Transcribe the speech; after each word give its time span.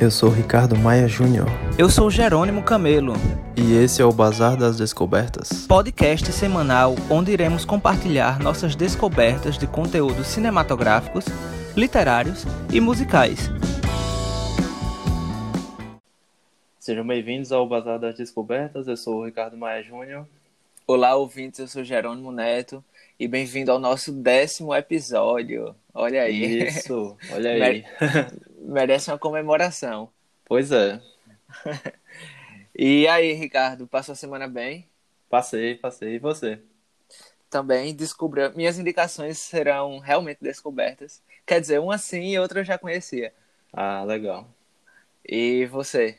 Eu 0.00 0.10
sou 0.10 0.30
Ricardo 0.30 0.78
Maia 0.78 1.06
Júnior. 1.06 1.46
Eu 1.78 1.90
sou 1.90 2.10
Jerônimo 2.10 2.62
Camelo. 2.62 3.12
E 3.54 3.74
esse 3.74 4.00
é 4.00 4.04
o 4.04 4.10
Bazar 4.10 4.56
das 4.56 4.78
Descobertas. 4.78 5.66
Podcast 5.66 6.32
semanal 6.32 6.94
onde 7.10 7.30
iremos 7.30 7.66
compartilhar 7.66 8.38
nossas 8.40 8.74
descobertas 8.74 9.58
de 9.58 9.66
conteúdos 9.66 10.28
cinematográficos, 10.28 11.26
literários 11.76 12.46
e 12.72 12.80
musicais. 12.80 13.50
Sejam 16.78 17.06
bem-vindos 17.06 17.52
ao 17.52 17.68
Bazar 17.68 17.98
das 17.98 18.14
Descobertas. 18.16 18.88
Eu 18.88 18.96
sou 18.96 19.20
o 19.20 19.26
Ricardo 19.26 19.58
Maia 19.58 19.82
Júnior. 19.82 20.26
Olá, 20.86 21.14
ouvintes. 21.14 21.60
Eu 21.60 21.68
sou 21.68 21.84
Jerônimo 21.84 22.32
Neto 22.32 22.82
e 23.18 23.28
bem-vindo 23.28 23.70
ao 23.70 23.78
nosso 23.78 24.10
décimo 24.12 24.74
episódio. 24.74 25.74
Olha 25.92 26.22
aí. 26.22 26.66
Isso, 26.68 27.14
olha 27.34 27.50
aí. 27.62 27.84
Merece 28.60 29.10
uma 29.10 29.18
comemoração. 29.18 30.10
Pois 30.44 30.70
é. 30.70 31.00
e 32.76 33.08
aí, 33.08 33.32
Ricardo, 33.32 33.86
passou 33.86 34.12
a 34.12 34.16
semana 34.16 34.46
bem? 34.46 34.86
Passei, 35.28 35.76
passei. 35.76 36.16
E 36.16 36.18
você? 36.18 36.60
Também 37.48 37.94
descobri. 37.94 38.48
Minhas 38.54 38.78
indicações 38.78 39.38
serão 39.38 39.98
realmente 39.98 40.38
descobertas. 40.40 41.22
Quer 41.46 41.60
dizer, 41.60 41.80
uma 41.80 41.98
sim 41.98 42.32
e 42.32 42.38
outra 42.38 42.60
eu 42.60 42.64
já 42.64 42.78
conhecia. 42.78 43.32
Ah, 43.72 44.04
legal. 44.04 44.46
E 45.24 45.66
você? 45.66 46.18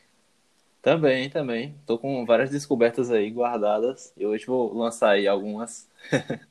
Também, 0.82 1.30
também. 1.30 1.74
Tô 1.86 1.96
com 1.96 2.26
várias 2.26 2.50
descobertas 2.50 3.10
aí 3.10 3.30
guardadas 3.30 4.12
e 4.16 4.26
hoje 4.26 4.46
vou 4.46 4.74
lançar 4.74 5.10
aí 5.10 5.28
algumas. 5.28 5.88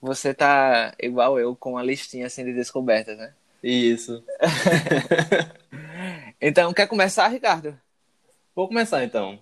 Você 0.00 0.32
tá 0.32 0.94
igual 0.98 1.38
eu 1.38 1.54
com 1.54 1.72
uma 1.72 1.82
listinha 1.82 2.26
assim 2.26 2.44
de 2.44 2.54
descobertas, 2.54 3.16
né? 3.18 3.34
Isso. 3.62 4.24
então, 6.40 6.72
quer 6.72 6.86
começar, 6.86 7.28
Ricardo? 7.28 7.78
Vou 8.54 8.66
começar 8.66 9.04
então. 9.04 9.38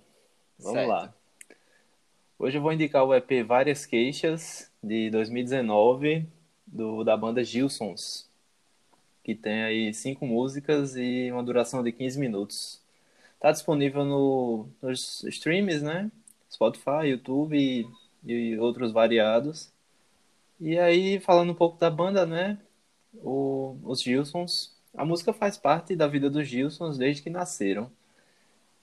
Vamos 0.58 0.78
certo. 0.78 0.88
lá. 0.88 1.14
Hoje 2.38 2.58
eu 2.58 2.62
vou 2.62 2.72
indicar 2.72 3.04
o 3.04 3.14
EP 3.14 3.44
Várias 3.46 3.86
Queixas, 3.86 4.70
de 4.82 5.10
2019, 5.10 6.26
do, 6.66 7.04
da 7.04 7.16
banda 7.16 7.44
Gilsons, 7.44 8.28
que 9.22 9.34
tem 9.34 9.64
aí 9.64 9.94
cinco 9.94 10.26
músicas 10.26 10.96
e 10.96 11.30
uma 11.32 11.42
duração 11.42 11.82
de 11.82 11.92
15 11.92 12.18
minutos. 12.18 12.80
Tá 13.40 13.52
disponível 13.52 14.04
no, 14.04 14.68
nos 14.82 15.22
streams, 15.24 15.82
né? 15.82 16.10
Spotify, 16.50 17.06
YouTube 17.06 17.56
e, 17.56 17.88
e 18.24 18.58
outros 18.58 18.90
variados. 18.90 19.70
E 20.60 20.76
aí, 20.76 21.20
falando 21.20 21.50
um 21.50 21.54
pouco 21.54 21.78
da 21.78 21.88
banda, 21.88 22.26
né? 22.26 22.58
O, 23.14 23.76
os 23.84 24.02
Gilsons. 24.02 24.76
A 24.94 25.04
música 25.04 25.32
faz 25.32 25.56
parte 25.56 25.94
da 25.94 26.06
vida 26.06 26.28
dos 26.28 26.46
Gilsons 26.46 26.98
desde 26.98 27.22
que 27.22 27.30
nasceram. 27.30 27.90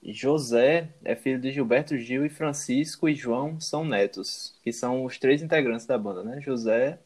José 0.02 0.88
é 1.04 1.16
filho 1.16 1.40
de 1.40 1.50
Gilberto 1.50 1.96
Gil 1.96 2.24
e 2.24 2.28
Francisco 2.28 3.08
e 3.08 3.14
João 3.14 3.60
são 3.60 3.84
netos, 3.84 4.54
que 4.62 4.72
são 4.72 5.04
os 5.04 5.18
três 5.18 5.42
integrantes 5.42 5.86
da 5.86 5.98
banda, 5.98 6.22
né? 6.22 6.40
José, 6.40 6.98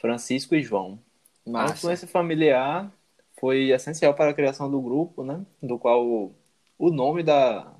Francisco 0.00 0.54
e 0.54 0.62
João. 0.62 0.98
Massa. 1.46 1.72
A 1.72 1.76
influência 1.76 2.08
familiar 2.08 2.90
foi 3.38 3.70
essencial 3.70 4.14
para 4.14 4.30
a 4.30 4.34
criação 4.34 4.70
do 4.70 4.80
grupo, 4.80 5.22
né? 5.22 5.44
Do 5.62 5.78
qual 5.78 6.32
o 6.78 6.90
nome 6.90 7.22
da, 7.22 7.72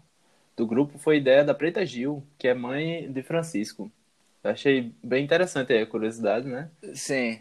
do 0.56 0.66
grupo 0.66 0.98
foi 0.98 1.16
ideia 1.16 1.44
da 1.44 1.54
Preta 1.54 1.84
Gil, 1.84 2.22
que 2.38 2.48
é 2.48 2.54
mãe 2.54 3.10
de 3.10 3.22
Francisco. 3.22 3.90
Eu 4.44 4.50
achei 4.50 4.92
bem 5.02 5.24
interessante 5.24 5.72
aí 5.72 5.82
a 5.82 5.86
curiosidade, 5.86 6.46
né? 6.46 6.70
Sim. 6.94 7.40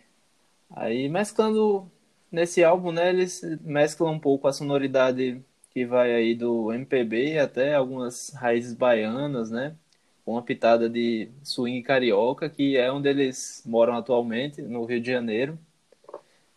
Aí 0.70 1.08
mesclando 1.10 1.90
nesse 2.32 2.64
álbum, 2.64 2.92
né, 2.92 3.10
eles 3.10 3.42
mesclam 3.62 4.14
um 4.14 4.20
pouco 4.20 4.48
a 4.48 4.54
sonoridade 4.54 5.42
que 5.72 5.86
vai 5.86 6.14
aí 6.14 6.36
do 6.36 6.72
MPB 6.72 7.38
até 7.40 7.76
algumas 7.76 8.30
raízes 8.30 8.74
baianas, 8.74 9.52
né? 9.52 9.76
Com 10.24 10.34
uma 10.34 10.42
pitada 10.42 10.90
de 10.90 11.30
swing 11.44 11.84
carioca, 11.84 12.50
que 12.50 12.78
é 12.78 12.92
onde 12.92 13.10
eles 13.10 13.62
moram 13.66 13.96
atualmente, 13.96 14.62
no 14.62 14.86
Rio 14.86 15.02
de 15.02 15.12
Janeiro. 15.12 15.60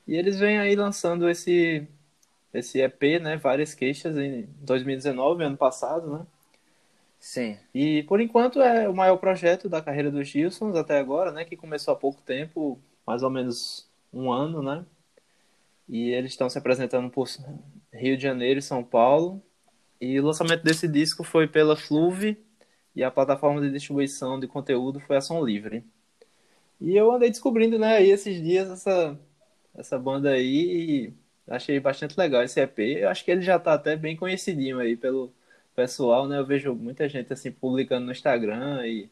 E 0.06 0.14
eles 0.16 0.38
vêm 0.38 0.58
aí 0.58 0.74
lançando 0.76 1.28
esse 1.28 1.86
esse 2.54 2.80
EP, 2.80 3.20
né, 3.20 3.36
várias 3.36 3.74
queixas 3.74 4.16
em 4.16 4.48
2019, 4.60 5.44
ano 5.44 5.56
passado, 5.56 6.18
né? 6.18 6.26
Sim. 7.18 7.58
E 7.74 8.04
por 8.04 8.20
enquanto 8.20 8.62
é 8.62 8.88
o 8.88 8.94
maior 8.94 9.16
projeto 9.18 9.68
da 9.68 9.82
carreira 9.82 10.10
dos 10.10 10.28
Gilsons 10.28 10.76
até 10.76 10.98
agora, 10.98 11.32
né? 11.32 11.44
Que 11.44 11.56
começou 11.56 11.92
há 11.92 11.96
pouco 11.96 12.22
tempo, 12.22 12.78
mais 13.06 13.22
ou 13.22 13.30
menos 13.30 13.87
um 14.12 14.32
ano, 14.32 14.62
né? 14.62 14.84
E 15.88 16.10
eles 16.10 16.32
estão 16.32 16.48
se 16.50 16.58
apresentando 16.58 17.10
por 17.10 17.28
Rio 17.92 18.16
de 18.16 18.22
Janeiro 18.22 18.58
e 18.58 18.62
São 18.62 18.84
Paulo. 18.84 19.42
E 20.00 20.18
o 20.20 20.24
lançamento 20.24 20.62
desse 20.62 20.86
disco 20.86 21.24
foi 21.24 21.48
pela 21.48 21.76
Fluve 21.76 22.38
e 22.94 23.02
a 23.02 23.10
plataforma 23.10 23.60
de 23.60 23.70
distribuição 23.70 24.38
de 24.38 24.46
conteúdo 24.46 25.00
foi 25.00 25.16
a 25.16 25.20
Som 25.20 25.44
Livre. 25.44 25.84
E 26.80 26.96
eu 26.96 27.10
andei 27.10 27.30
descobrindo, 27.30 27.78
né, 27.78 27.96
aí 27.96 28.10
esses 28.10 28.40
dias 28.42 28.70
essa, 28.70 29.18
essa 29.74 29.98
banda 29.98 30.30
aí 30.30 31.08
e 31.08 31.14
achei 31.48 31.80
bastante 31.80 32.18
legal 32.18 32.42
esse 32.42 32.60
EP. 32.60 32.78
Eu 32.78 33.08
acho 33.08 33.24
que 33.24 33.30
ele 33.30 33.42
já 33.42 33.58
tá 33.58 33.74
até 33.74 33.96
bem 33.96 34.16
conhecidinho 34.16 34.78
aí 34.78 34.96
pelo, 34.96 35.32
pessoal, 35.78 36.26
né? 36.26 36.38
Eu 36.38 36.44
vejo 36.44 36.74
muita 36.74 37.08
gente 37.08 37.32
assim 37.32 37.52
publicando 37.52 38.06
no 38.06 38.10
Instagram 38.10 38.84
e 38.84 39.08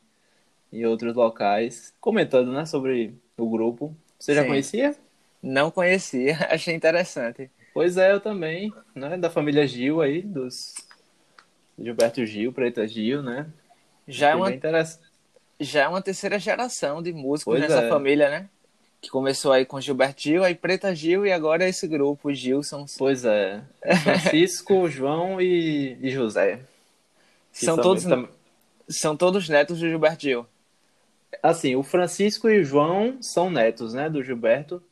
em 0.72 0.84
outros 0.84 1.14
locais, 1.14 1.94
comentando, 2.00 2.52
né, 2.52 2.66
sobre 2.66 3.14
o 3.36 3.48
grupo. 3.48 3.96
Você 4.18 4.34
já 4.34 4.44
conhecia? 4.44 4.96
Não 5.42 5.70
conhecia, 5.70 6.36
achei 6.50 6.74
interessante. 6.74 7.50
Pois 7.72 7.96
é, 7.96 8.12
eu 8.12 8.20
também, 8.20 8.72
né, 8.94 9.16
da 9.16 9.28
família 9.28 9.66
Gil 9.66 10.00
aí, 10.00 10.22
dos 10.22 10.74
Gilberto 11.78 12.24
Gil, 12.24 12.52
Preta 12.52 12.86
Gil, 12.88 13.22
né? 13.22 13.46
Já 14.08 14.30
é 14.30 14.34
uma 14.34 14.50
já 15.58 15.82
é 15.82 15.88
uma 15.88 16.02
terceira 16.02 16.38
geração 16.38 17.02
de 17.02 17.12
músicos 17.12 17.54
pois 17.54 17.60
nessa 17.60 17.84
é. 17.84 17.88
família, 17.88 18.28
né? 18.28 18.48
Que 19.00 19.10
começou 19.10 19.52
aí 19.52 19.64
com 19.64 19.80
Gilberto 19.80 20.22
Gil, 20.22 20.44
aí 20.44 20.54
Preta 20.54 20.94
Gil 20.94 21.26
e 21.26 21.32
agora 21.32 21.68
esse 21.68 21.86
grupo, 21.86 22.32
Gilson. 22.32 22.86
Pois 22.98 23.24
é. 23.24 23.62
Francisco, 24.02 24.88
João 24.90 25.40
e, 25.40 25.96
e 26.00 26.10
José. 26.10 26.60
São 27.52 27.76
todos, 27.76 28.04
tam... 28.04 28.28
são 28.88 29.16
todos 29.16 29.48
netos 29.48 29.80
do 29.80 29.88
Gilberto 29.88 30.22
Gil. 30.22 30.46
Assim, 31.42 31.76
o 31.76 31.82
Francisco 31.82 32.48
e 32.48 32.60
o 32.60 32.64
João 32.64 33.20
são 33.20 33.50
netos, 33.50 33.94
né, 33.94 34.08
do 34.08 34.22
Gilberto. 34.22 34.82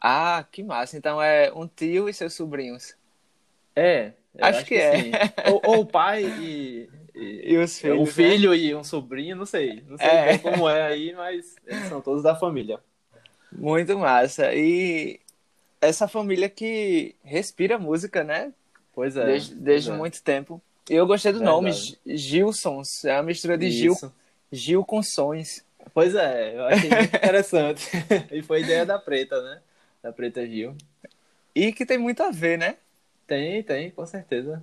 Ah, 0.00 0.44
que 0.50 0.62
massa. 0.62 0.96
Então 0.96 1.20
é 1.20 1.52
um 1.52 1.66
tio 1.66 2.08
e 2.08 2.14
seus 2.14 2.34
sobrinhos. 2.34 2.94
É. 3.74 4.12
Acho, 4.38 4.58
acho, 4.58 4.66
que, 4.66 4.74
que 4.74 4.80
é. 4.80 5.50
ou, 5.50 5.62
ou, 5.64 5.80
o 5.80 5.86
pai 5.86 6.24
e, 6.40 6.88
e, 7.14 7.52
e 7.52 7.58
os 7.58 7.78
filhos. 7.78 7.98
Um 7.98 8.06
filho 8.06 8.50
né? 8.50 8.56
e 8.56 8.74
um 8.74 8.84
sobrinho, 8.84 9.36
não 9.36 9.46
sei. 9.46 9.82
Não 9.88 9.96
sei 9.96 10.06
é. 10.06 10.38
como 10.38 10.68
é 10.68 10.82
aí, 10.82 11.14
mas 11.14 11.56
eles 11.66 11.88
são 11.88 12.00
todos 12.00 12.22
da 12.22 12.34
família. 12.34 12.78
Muito 13.50 13.98
massa. 13.98 14.54
E 14.54 15.18
essa 15.80 16.06
família 16.06 16.48
que 16.48 17.14
respira 17.24 17.78
música, 17.78 18.22
né? 18.22 18.52
Pois 18.94 19.16
é. 19.16 19.26
Desde, 19.26 19.54
desde 19.54 19.88
pois 19.88 19.96
é. 19.96 19.98
muito 19.98 20.22
tempo. 20.22 20.62
Eu 20.88 21.06
gostei 21.06 21.32
do 21.32 21.42
nome, 21.42 21.72
Gilsons. 22.06 23.04
É 23.04 23.14
uma 23.14 23.24
mistura 23.24 23.58
de 23.58 23.70
Gil, 23.70 23.94
Gil 24.52 24.84
com 24.84 25.02
sons. 25.02 25.64
Pois 25.92 26.14
é, 26.14 26.56
eu 26.56 26.66
achei 26.66 26.90
muito 26.90 27.16
interessante. 27.16 27.90
e 28.30 28.42
foi 28.42 28.62
ideia 28.62 28.84
da 28.84 28.98
Preta, 28.98 29.40
né? 29.42 29.60
Da 30.02 30.12
Preta 30.12 30.46
Gil. 30.46 30.76
E 31.54 31.72
que 31.72 31.86
tem 31.86 31.98
muito 31.98 32.22
a 32.22 32.30
ver, 32.30 32.58
né? 32.58 32.76
Tem, 33.26 33.62
tem, 33.62 33.90
com 33.90 34.04
certeza. 34.04 34.62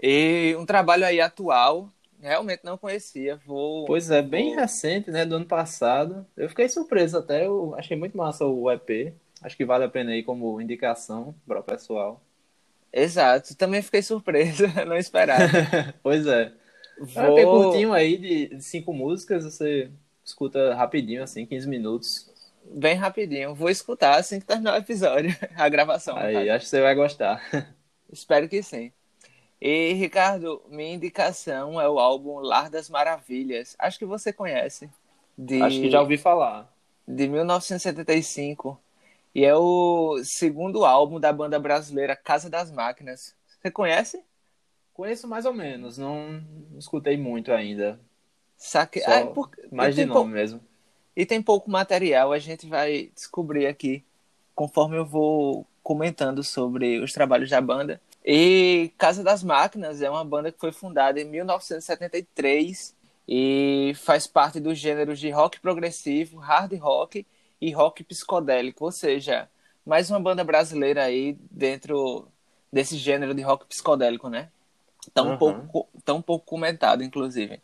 E 0.00 0.54
um 0.58 0.66
trabalho 0.66 1.04
aí 1.06 1.20
atual, 1.20 1.90
realmente 2.20 2.64
não 2.64 2.76
conhecia. 2.76 3.40
Vou. 3.46 3.84
Pois 3.86 4.10
é, 4.10 4.20
bem 4.20 4.50
vou... 4.50 4.60
recente, 4.60 5.10
né? 5.10 5.24
Do 5.24 5.36
ano 5.36 5.46
passado. 5.46 6.26
Eu 6.36 6.48
fiquei 6.48 6.68
surpreso 6.68 7.18
até. 7.18 7.46
Eu 7.46 7.74
achei 7.76 7.96
muito 7.96 8.16
massa 8.16 8.44
o 8.44 8.70
EP. 8.70 9.14
Acho 9.42 9.56
que 9.56 9.64
vale 9.64 9.84
a 9.84 9.88
pena 9.88 10.12
aí 10.12 10.22
como 10.22 10.60
indicação 10.60 11.34
para 11.46 11.60
o 11.60 11.62
pessoal. 11.62 12.20
Exato, 12.92 13.56
também 13.56 13.82
fiquei 13.82 14.02
surpresa, 14.02 14.68
não 14.86 14.96
esperava. 14.96 15.48
pois 16.02 16.26
é. 16.26 16.52
Vou... 16.96 17.38
É 17.38 17.42
curtinho 17.42 17.92
aí 17.92 18.16
de 18.16 18.62
cinco 18.62 18.92
músicas, 18.92 19.44
você 19.44 19.90
escuta 20.24 20.74
rapidinho, 20.74 21.22
assim, 21.22 21.46
15 21.46 21.68
minutos. 21.68 22.30
Bem 22.64 22.94
rapidinho. 22.94 23.54
Vou 23.54 23.68
escutar 23.68 24.18
assim 24.18 24.40
que 24.40 24.46
terminar 24.46 24.74
o 24.74 24.78
episódio, 24.78 25.36
a 25.56 25.68
gravação. 25.68 26.16
Aí, 26.16 26.48
acho 26.48 26.64
que 26.64 26.70
você 26.70 26.80
vai 26.80 26.94
gostar. 26.94 27.42
Espero 28.10 28.48
que 28.48 28.62
sim. 28.62 28.92
E, 29.60 29.92
Ricardo, 29.94 30.62
minha 30.68 30.94
indicação 30.94 31.80
é 31.80 31.88
o 31.88 31.98
álbum 31.98 32.38
Lar 32.38 32.70
das 32.70 32.88
Maravilhas. 32.88 33.74
Acho 33.78 33.98
que 33.98 34.04
você 34.04 34.32
conhece. 34.32 34.90
De... 35.36 35.60
Acho 35.62 35.80
que 35.80 35.90
já 35.90 36.00
ouvi 36.00 36.16
falar. 36.16 36.72
De 37.06 37.28
1975. 37.28 38.80
E 39.34 39.44
é 39.44 39.54
o 39.54 40.22
segundo 40.22 40.84
álbum 40.84 41.18
da 41.18 41.32
banda 41.32 41.58
brasileira 41.58 42.14
Casa 42.14 42.48
das 42.48 42.70
Máquinas. 42.70 43.34
Você 43.46 43.70
conhece? 43.70 44.22
Conheço 44.92 45.26
mais 45.26 45.44
ou 45.44 45.52
menos, 45.52 45.98
não 45.98 46.40
escutei 46.78 47.16
muito 47.16 47.50
ainda. 47.50 47.98
Saque... 48.64 49.02
Ah, 49.04 49.26
por... 49.26 49.50
Mais 49.70 49.94
de 49.94 50.06
nome 50.06 50.20
pou... 50.20 50.26
mesmo. 50.26 50.60
E 51.14 51.26
tem 51.26 51.42
pouco 51.42 51.70
material, 51.70 52.32
a 52.32 52.38
gente 52.38 52.66
vai 52.66 53.10
descobrir 53.14 53.66
aqui 53.66 54.02
conforme 54.54 54.96
eu 54.96 55.04
vou 55.04 55.66
comentando 55.82 56.42
sobre 56.42 56.98
os 56.98 57.12
trabalhos 57.12 57.50
da 57.50 57.60
banda. 57.60 58.00
E 58.24 58.90
Casa 58.96 59.22
das 59.22 59.44
Máquinas 59.44 60.00
é 60.00 60.08
uma 60.08 60.24
banda 60.24 60.50
que 60.50 60.58
foi 60.58 60.72
fundada 60.72 61.20
em 61.20 61.26
1973 61.26 62.96
e 63.28 63.92
faz 63.96 64.26
parte 64.26 64.58
dos 64.58 64.78
gêneros 64.78 65.20
de 65.20 65.28
rock 65.28 65.60
progressivo, 65.60 66.38
hard 66.38 66.72
rock 66.78 67.26
e 67.60 67.70
rock 67.70 68.02
psicodélico, 68.02 68.86
ou 68.86 68.92
seja, 68.92 69.46
mais 69.84 70.08
uma 70.08 70.18
banda 70.18 70.42
brasileira 70.42 71.04
aí 71.04 71.36
dentro 71.50 72.26
desse 72.72 72.96
gênero 72.96 73.34
de 73.34 73.42
rock 73.42 73.66
psicodélico, 73.66 74.30
né? 74.30 74.48
Tão, 75.12 75.32
uhum. 75.32 75.36
pouco, 75.36 75.88
tão 76.02 76.22
pouco 76.22 76.46
comentado, 76.46 77.04
inclusive. 77.04 77.60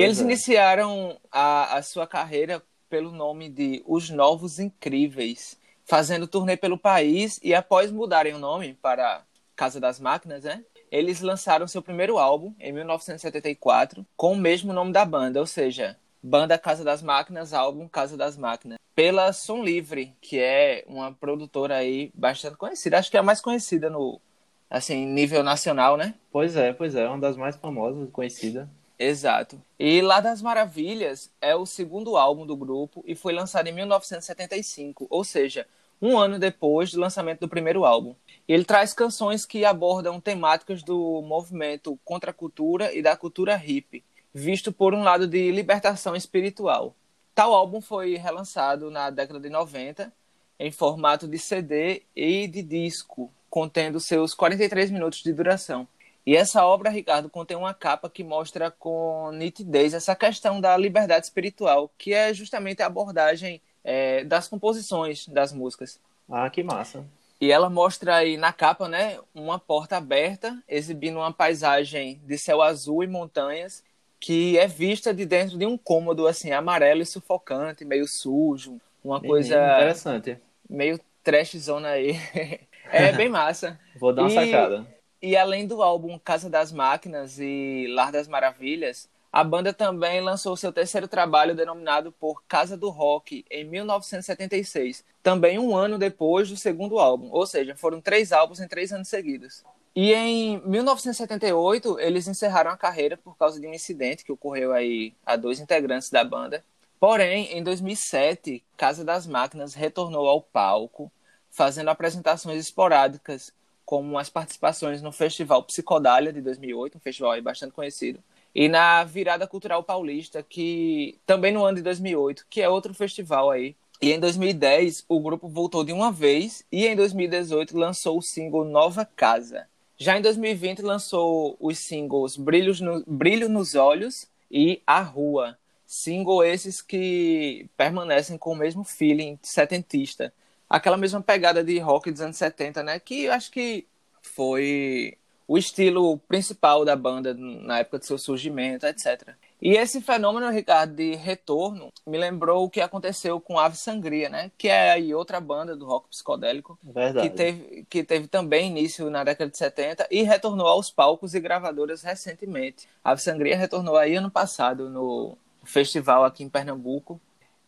Eles 0.00 0.20
é. 0.20 0.22
iniciaram 0.22 1.18
a, 1.30 1.76
a 1.76 1.82
sua 1.82 2.06
carreira 2.06 2.62
pelo 2.88 3.12
nome 3.12 3.48
de 3.48 3.82
Os 3.86 4.10
Novos 4.10 4.58
Incríveis, 4.58 5.58
fazendo 5.84 6.26
turnê 6.26 6.56
pelo 6.56 6.78
país 6.78 7.38
e 7.42 7.54
após 7.54 7.90
mudarem 7.90 8.34
o 8.34 8.38
nome 8.38 8.74
para 8.74 9.22
Casa 9.54 9.78
das 9.78 10.00
Máquinas, 10.00 10.44
né? 10.44 10.64
Eles 10.90 11.20
lançaram 11.20 11.68
seu 11.68 11.82
primeiro 11.82 12.18
álbum 12.18 12.52
em 12.58 12.72
1974 12.72 14.04
com 14.16 14.32
o 14.32 14.36
mesmo 14.36 14.72
nome 14.72 14.92
da 14.92 15.04
banda, 15.04 15.38
ou 15.38 15.46
seja, 15.46 15.96
Banda 16.22 16.58
Casa 16.58 16.82
das 16.82 17.02
Máquinas, 17.02 17.52
álbum 17.52 17.86
Casa 17.86 18.16
das 18.16 18.36
Máquinas, 18.36 18.78
pela 18.94 19.32
Som 19.32 19.62
Livre, 19.62 20.14
que 20.20 20.38
é 20.38 20.84
uma 20.86 21.12
produtora 21.12 21.76
aí 21.76 22.10
bastante 22.14 22.56
conhecida, 22.56 22.98
acho 22.98 23.10
que 23.10 23.16
é 23.16 23.20
a 23.20 23.22
mais 23.22 23.40
conhecida 23.40 23.88
no 23.88 24.20
assim, 24.68 25.06
nível 25.06 25.42
nacional, 25.42 25.96
né? 25.96 26.14
Pois 26.30 26.56
é, 26.56 26.72
pois 26.72 26.94
é, 26.94 27.08
uma 27.08 27.18
das 27.18 27.36
mais 27.36 27.56
famosas, 27.56 28.08
conhecida. 28.10 28.68
Exato. 29.02 29.58
E 29.78 30.02
Lá 30.02 30.20
das 30.20 30.42
Maravilhas 30.42 31.32
é 31.40 31.56
o 31.56 31.64
segundo 31.64 32.18
álbum 32.18 32.44
do 32.44 32.54
grupo 32.54 33.02
e 33.06 33.14
foi 33.14 33.32
lançado 33.32 33.66
em 33.66 33.72
1975, 33.72 35.06
ou 35.08 35.24
seja, 35.24 35.66
um 36.02 36.18
ano 36.18 36.38
depois 36.38 36.92
do 36.92 37.00
lançamento 37.00 37.40
do 37.40 37.48
primeiro 37.48 37.86
álbum. 37.86 38.14
Ele 38.46 38.62
traz 38.62 38.92
canções 38.92 39.46
que 39.46 39.64
abordam 39.64 40.20
temáticas 40.20 40.82
do 40.82 41.22
movimento 41.22 41.98
contra 42.04 42.30
a 42.30 42.34
cultura 42.34 42.92
e 42.92 43.00
da 43.00 43.16
cultura 43.16 43.56
hippie, 43.56 44.04
visto 44.34 44.70
por 44.70 44.92
um 44.92 45.02
lado 45.02 45.26
de 45.26 45.50
libertação 45.50 46.14
espiritual. 46.14 46.94
Tal 47.34 47.54
álbum 47.54 47.80
foi 47.80 48.16
relançado 48.16 48.90
na 48.90 49.08
década 49.08 49.40
de 49.40 49.48
90 49.48 50.12
em 50.58 50.70
formato 50.70 51.26
de 51.26 51.38
CD 51.38 52.02
e 52.14 52.46
de 52.46 52.60
disco, 52.60 53.32
contendo 53.48 53.98
seus 53.98 54.34
43 54.34 54.90
minutos 54.90 55.22
de 55.22 55.32
duração. 55.32 55.88
E 56.26 56.36
essa 56.36 56.64
obra, 56.64 56.90
Ricardo, 56.90 57.30
contém 57.30 57.56
uma 57.56 57.72
capa 57.72 58.10
que 58.10 58.22
mostra 58.22 58.70
com 58.70 59.30
nitidez 59.32 59.94
essa 59.94 60.14
questão 60.14 60.60
da 60.60 60.76
liberdade 60.76 61.26
espiritual, 61.26 61.90
que 61.96 62.12
é 62.12 62.32
justamente 62.34 62.82
a 62.82 62.86
abordagem 62.86 63.60
é, 63.82 64.22
das 64.24 64.46
composições 64.46 65.26
das 65.26 65.52
músicas. 65.52 65.98
Ah, 66.28 66.48
que 66.50 66.62
massa. 66.62 67.04
E 67.40 67.50
ela 67.50 67.70
mostra 67.70 68.16
aí 68.16 68.36
na 68.36 68.52
capa, 68.52 68.86
né, 68.86 69.18
uma 69.34 69.58
porta 69.58 69.96
aberta, 69.96 70.62
exibindo 70.68 71.16
uma 71.16 71.32
paisagem 71.32 72.20
de 72.24 72.36
céu 72.36 72.60
azul 72.60 73.02
e 73.02 73.06
montanhas, 73.06 73.82
que 74.20 74.58
é 74.58 74.66
vista 74.66 75.14
de 75.14 75.24
dentro 75.24 75.56
de 75.56 75.64
um 75.64 75.78
cômodo, 75.78 76.26
assim, 76.26 76.52
amarelo 76.52 77.00
e 77.00 77.06
sufocante, 77.06 77.82
meio 77.82 78.06
sujo, 78.06 78.78
uma 79.02 79.16
Menino, 79.16 79.32
coisa... 79.32 79.54
Interessante. 79.54 80.38
Meio 80.68 81.00
trashzona 81.24 81.88
aí. 81.88 82.14
é 82.92 83.10
bem 83.12 83.30
massa. 83.30 83.80
Vou 83.98 84.12
dar 84.12 84.22
uma 84.22 84.30
e... 84.30 84.34
sacada. 84.34 84.99
E 85.22 85.36
além 85.36 85.66
do 85.66 85.82
álbum 85.82 86.18
Casa 86.18 86.48
das 86.48 86.72
Máquinas 86.72 87.38
e 87.38 87.86
Lar 87.90 88.10
das 88.10 88.26
Maravilhas, 88.26 89.08
a 89.30 89.44
banda 89.44 89.72
também 89.72 90.20
lançou 90.20 90.56
seu 90.56 90.72
terceiro 90.72 91.06
trabalho 91.06 91.54
denominado 91.54 92.10
por 92.10 92.42
Casa 92.48 92.76
do 92.76 92.88
Rock 92.88 93.44
em 93.50 93.64
1976, 93.64 95.04
também 95.22 95.58
um 95.58 95.76
ano 95.76 95.98
depois 95.98 96.48
do 96.48 96.56
segundo 96.56 96.98
álbum, 96.98 97.28
ou 97.30 97.46
seja, 97.46 97.76
foram 97.76 98.00
três 98.00 98.32
álbuns 98.32 98.60
em 98.60 98.66
três 98.66 98.92
anos 98.92 99.08
seguidos. 99.08 99.62
E 99.94 100.14
em 100.14 100.60
1978 100.66 102.00
eles 102.00 102.26
encerraram 102.26 102.70
a 102.70 102.76
carreira 102.76 103.16
por 103.16 103.36
causa 103.36 103.60
de 103.60 103.66
um 103.66 103.74
incidente 103.74 104.24
que 104.24 104.32
ocorreu 104.32 104.72
aí 104.72 105.12
a 105.24 105.36
dois 105.36 105.60
integrantes 105.60 106.10
da 106.10 106.24
banda. 106.24 106.64
Porém, 106.98 107.52
em 107.52 107.62
2007, 107.62 108.62
Casa 108.76 109.04
das 109.04 109.26
Máquinas 109.26 109.74
retornou 109.74 110.28
ao 110.28 110.40
palco, 110.40 111.10
fazendo 111.50 111.88
apresentações 111.88 112.60
esporádicas 112.60 113.52
como 113.90 114.16
as 114.16 114.30
participações 114.30 115.02
no 115.02 115.10
Festival 115.10 115.64
Psicodália 115.64 116.32
de 116.32 116.40
2008, 116.40 116.96
um 116.96 117.00
festival 117.00 117.42
bastante 117.42 117.72
conhecido, 117.72 118.20
e 118.54 118.68
na 118.68 119.02
Virada 119.02 119.48
Cultural 119.48 119.82
Paulista, 119.82 120.44
que 120.44 121.18
também 121.26 121.52
no 121.52 121.64
ano 121.64 121.78
de 121.78 121.82
2008, 121.82 122.46
que 122.48 122.62
é 122.62 122.68
outro 122.68 122.94
festival 122.94 123.50
aí. 123.50 123.74
E 124.00 124.12
em 124.12 124.20
2010, 124.20 125.06
o 125.08 125.18
grupo 125.18 125.48
voltou 125.48 125.82
de 125.82 125.92
uma 125.92 126.12
vez 126.12 126.64
e 126.70 126.86
em 126.86 126.94
2018 126.94 127.76
lançou 127.76 128.16
o 128.16 128.22
single 128.22 128.64
Nova 128.64 129.04
Casa. 129.04 129.66
Já 129.98 130.16
em 130.16 130.22
2020 130.22 130.82
lançou 130.82 131.56
os 131.58 131.80
singles 131.80 132.36
Brilhos 132.36 132.80
no, 132.80 133.02
Brilho 133.04 133.48
nos 133.48 133.74
Olhos 133.74 134.28
e 134.48 134.80
A 134.86 135.00
Rua. 135.00 135.58
Single 135.84 136.44
esses 136.44 136.80
que 136.80 137.66
permanecem 137.76 138.38
com 138.38 138.52
o 138.52 138.56
mesmo 138.56 138.84
feeling 138.84 139.36
setentista, 139.42 140.32
aquela 140.70 140.96
mesma 140.96 141.20
pegada 141.20 141.64
de 141.64 141.78
rock 141.80 142.12
dos 142.12 142.20
anos 142.20 142.36
70, 142.36 142.82
né? 142.84 143.00
Que 143.00 143.24
eu 143.24 143.32
acho 143.32 143.50
que 143.50 143.86
foi 144.22 145.18
o 145.48 145.58
estilo 145.58 146.16
principal 146.28 146.84
da 146.84 146.94
banda 146.94 147.34
na 147.34 147.80
época 147.80 147.98
de 147.98 148.06
seu 148.06 148.16
surgimento, 148.16 148.86
etc. 148.86 149.30
E 149.60 149.72
esse 149.72 150.00
fenômeno, 150.00 150.48
Ricardo, 150.48 150.94
de 150.94 151.16
retorno, 151.16 151.92
me 152.06 152.16
lembrou 152.16 152.64
o 152.64 152.70
que 152.70 152.80
aconteceu 152.80 153.40
com 153.40 153.58
Ave 153.58 153.76
Sangria, 153.76 154.28
né? 154.28 154.52
Que 154.56 154.68
é 154.68 154.92
aí 154.92 155.12
outra 155.12 155.40
banda 155.40 155.74
do 155.74 155.84
rock 155.84 156.08
psicodélico. 156.08 156.78
Verdade. 156.82 157.28
Que 157.28 157.34
teve, 157.34 157.86
que 157.90 158.04
teve 158.04 158.28
também 158.28 158.70
início 158.70 159.10
na 159.10 159.24
década 159.24 159.50
de 159.50 159.58
70 159.58 160.06
e 160.08 160.22
retornou 160.22 160.68
aos 160.68 160.88
palcos 160.88 161.34
e 161.34 161.40
gravadoras 161.40 162.02
recentemente. 162.02 162.88
Ave 163.02 163.20
Sangria 163.20 163.56
retornou 163.56 163.96
aí 163.96 164.14
ano 164.14 164.30
passado 164.30 164.88
no 164.88 165.36
festival 165.64 166.24
aqui 166.24 166.44
em 166.44 166.48
Pernambuco. 166.48 167.20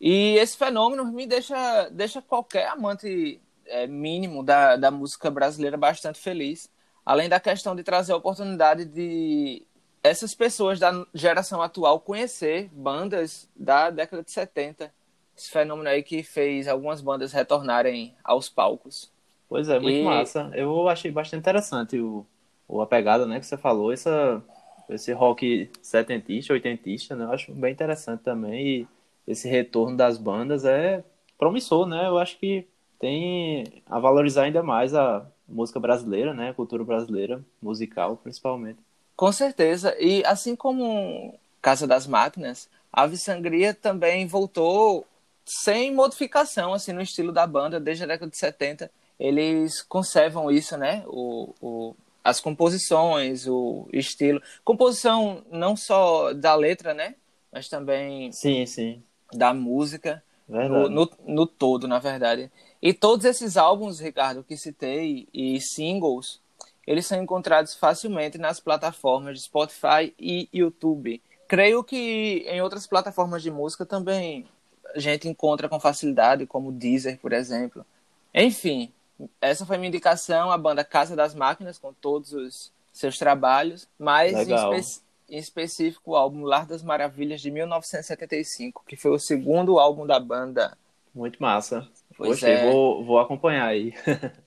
E 0.05 0.35
esse 0.35 0.57
fenômeno 0.57 1.05
me 1.05 1.25
deixa, 1.25 1.87
deixa 1.89 2.21
qualquer 2.21 2.67
amante 2.67 3.39
é, 3.65 3.87
mínimo 3.87 4.43
da, 4.43 4.75
da 4.75 4.91
música 4.91 5.31
brasileira 5.31 5.77
bastante 5.77 6.19
feliz. 6.19 6.69
Além 7.05 7.29
da 7.29 7.39
questão 7.39 7.73
de 7.73 7.83
trazer 7.83 8.11
a 8.11 8.17
oportunidade 8.17 8.83
de 8.83 9.65
essas 10.03 10.35
pessoas 10.35 10.77
da 10.77 11.05
geração 11.13 11.61
atual 11.61 12.01
conhecer 12.01 12.69
bandas 12.73 13.49
da 13.55 13.89
década 13.89 14.21
de 14.21 14.31
70. 14.31 14.93
Esse 15.37 15.49
fenômeno 15.49 15.87
aí 15.87 16.03
que 16.03 16.21
fez 16.21 16.67
algumas 16.67 16.99
bandas 16.99 17.31
retornarem 17.31 18.13
aos 18.25 18.49
palcos. 18.49 19.09
Pois 19.47 19.69
é, 19.69 19.79
muito 19.79 19.99
e... 19.99 20.03
massa. 20.03 20.51
Eu 20.53 20.89
achei 20.89 21.11
bastante 21.11 21.39
interessante 21.39 21.97
o, 21.97 22.25
o 22.67 22.81
a 22.81 22.85
pegada, 22.85 23.25
né, 23.25 23.39
que 23.39 23.45
você 23.45 23.55
falou, 23.55 23.93
essa, 23.93 24.43
esse 24.89 25.13
rock 25.13 25.71
setentista, 25.81 26.51
oitentista, 26.51 27.15
né, 27.15 27.23
eu 27.23 27.31
acho 27.31 27.53
bem 27.53 27.71
interessante 27.71 28.21
também. 28.21 28.67
E 28.67 28.87
esse 29.27 29.47
retorno 29.47 29.95
das 29.97 30.17
bandas 30.17 30.65
é 30.65 31.03
promissor, 31.37 31.85
né? 31.85 32.07
Eu 32.07 32.17
acho 32.17 32.37
que 32.37 32.67
tem 32.99 33.83
a 33.85 33.99
valorizar 33.99 34.43
ainda 34.43 34.63
mais 34.63 34.93
a 34.93 35.25
música 35.47 35.79
brasileira, 35.79 36.33
né? 36.33 36.49
A 36.49 36.53
cultura 36.53 36.83
brasileira, 36.83 37.43
musical 37.61 38.17
principalmente. 38.17 38.79
Com 39.15 39.31
certeza. 39.31 39.95
E 39.99 40.23
assim 40.25 40.55
como 40.55 41.37
Casa 41.61 41.85
das 41.87 42.07
Máquinas, 42.07 42.69
Ave 42.91 43.17
Sangria 43.17 43.73
também 43.73 44.25
voltou 44.25 45.05
sem 45.45 45.93
modificação 45.93 46.73
assim 46.73 46.93
no 46.93 47.01
estilo 47.01 47.31
da 47.31 47.45
banda 47.45 47.79
desde 47.79 48.03
a 48.03 48.07
década 48.07 48.31
de 48.31 48.37
70. 48.37 48.89
Eles 49.19 49.81
conservam 49.81 50.49
isso, 50.49 50.77
né? 50.77 51.03
O, 51.07 51.53
o, 51.61 51.95
as 52.23 52.39
composições, 52.39 53.47
o 53.47 53.87
estilo. 53.93 54.41
Composição 54.63 55.43
não 55.51 55.75
só 55.75 56.33
da 56.33 56.55
letra, 56.55 56.93
né? 56.93 57.15
Mas 57.51 57.69
também. 57.69 58.31
Sim, 58.31 58.65
sim 58.65 59.03
da 59.37 59.53
música 59.53 60.23
no, 60.47 60.89
no, 60.89 61.09
no, 61.25 61.47
todo, 61.47 61.87
na 61.87 61.99
verdade. 61.99 62.51
E 62.81 62.93
todos 62.93 63.25
esses 63.25 63.57
álbuns, 63.57 63.99
Ricardo, 63.99 64.43
que 64.43 64.57
citei, 64.57 65.27
e 65.33 65.59
singles, 65.61 66.39
eles 66.85 67.05
são 67.05 67.21
encontrados 67.21 67.73
facilmente 67.73 68.37
nas 68.37 68.59
plataformas 68.59 69.37
de 69.37 69.45
Spotify 69.45 70.13
e 70.19 70.49
YouTube. 70.53 71.21
Creio 71.47 71.83
que 71.83 72.45
em 72.47 72.61
outras 72.61 72.85
plataformas 72.85 73.41
de 73.41 73.51
música 73.51 73.85
também 73.85 74.45
a 74.93 74.99
gente 74.99 75.27
encontra 75.27 75.69
com 75.69 75.79
facilidade, 75.79 76.45
como 76.45 76.71
Deezer, 76.71 77.17
por 77.19 77.31
exemplo. 77.31 77.85
Enfim, 78.33 78.91
essa 79.39 79.65
foi 79.65 79.77
minha 79.77 79.87
indicação, 79.87 80.51
a 80.51 80.57
banda 80.57 80.83
Casa 80.83 81.15
das 81.15 81.33
Máquinas, 81.33 81.77
com 81.77 81.93
todos 81.93 82.33
os 82.33 82.71
seus 82.91 83.17
trabalhos, 83.17 83.87
mas 83.97 84.33
em, 84.33 84.53
espe 84.75 85.03
em 85.29 85.37
específico 85.37 86.11
o 86.11 86.15
álbum 86.15 86.43
Lar 86.43 86.65
das 86.65 86.83
Maravilhas 86.83 87.41
de 87.41 87.51
1975, 87.51 88.83
que 88.87 88.95
foi 88.95 89.11
o 89.11 89.19
segundo 89.19 89.79
álbum 89.79 90.05
da 90.05 90.19
banda. 90.19 90.77
Muito 91.13 91.41
massa. 91.41 91.87
Pois 92.15 92.41
é. 92.43 92.69
vou, 92.69 93.03
vou 93.03 93.19
acompanhar 93.19 93.67
aí. 93.67 93.93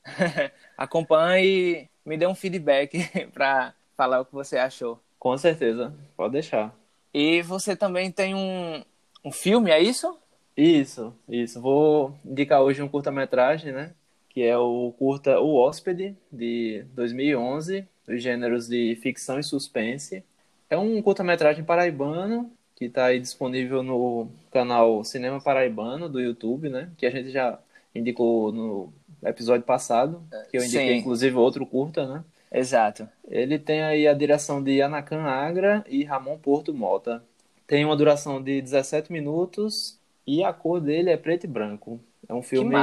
Acompanhe 0.77 1.47
e 1.47 1.89
me 2.05 2.17
dê 2.17 2.27
um 2.27 2.35
feedback 2.35 2.99
para 3.33 3.75
falar 3.97 4.21
o 4.21 4.25
que 4.25 4.35
você 4.35 4.59
achou. 4.59 5.01
Com 5.19 5.37
certeza, 5.37 5.95
pode 6.17 6.33
deixar. 6.33 6.75
E 7.13 7.43
você 7.43 7.75
também 7.75 8.11
tem 8.11 8.35
um, 8.35 8.85
um 9.25 9.33
filme, 9.33 9.71
é 9.71 9.81
isso? 9.81 10.19
Isso, 10.57 11.15
isso. 11.29 11.61
Vou 11.61 12.15
indicar 12.25 12.63
hoje 12.63 12.83
um 12.83 12.89
curta-metragem, 12.89 13.73
né? 13.73 13.93
que 14.37 14.43
é 14.43 14.55
o 14.59 14.93
curta 14.99 15.41
O 15.41 15.55
Hóspede, 15.55 16.15
de 16.31 16.85
2011, 16.93 17.89
dos 18.07 18.23
gêneros 18.23 18.69
de 18.69 18.95
ficção 19.01 19.39
e 19.39 19.43
suspense. 19.43 20.23
É 20.69 20.77
um 20.77 21.01
curta-metragem 21.01 21.65
paraibano 21.65 22.51
que 22.75 22.87
está 22.87 23.07
aí 23.07 23.19
disponível 23.19 23.83
no 23.83 24.29
canal 24.51 25.03
Cinema 25.03 25.41
Paraibano 25.41 26.09
do 26.09 26.21
YouTube, 26.21 26.69
né? 26.69 26.91
Que 26.99 27.07
a 27.07 27.11
gente 27.11 27.31
já 27.31 27.59
indicou 27.95 28.53
no 28.53 28.93
episódio 29.25 29.65
passado, 29.65 30.23
que 30.51 30.59
eu 30.59 30.63
indiquei 30.63 30.95
Sim. 30.95 30.99
inclusive 30.99 31.35
outro 31.37 31.65
curta, 31.65 32.07
né? 32.07 32.25
Exato. 32.53 33.09
Ele 33.27 33.59
tem 33.59 33.83
aí 33.83 34.07
a 34.07 34.15
direção 34.15 34.63
de 34.63 34.81
Anacan 34.81 35.23
Agra 35.23 35.85
e 35.89 36.05
Ramon 36.05 36.39
Porto 36.39 36.73
Mota. 36.73 37.23
Tem 37.67 37.85
uma 37.85 37.97
duração 37.97 38.43
de 38.43 38.61
17 38.61 39.11
minutos 39.11 39.99
e 40.27 40.45
a 40.45 40.53
cor 40.53 40.81
dele 40.81 41.11
é 41.11 41.17
preto 41.17 41.45
e 41.45 41.49
branco. 41.49 41.99
É 42.29 42.35
um 42.35 42.43
filme 42.43 42.75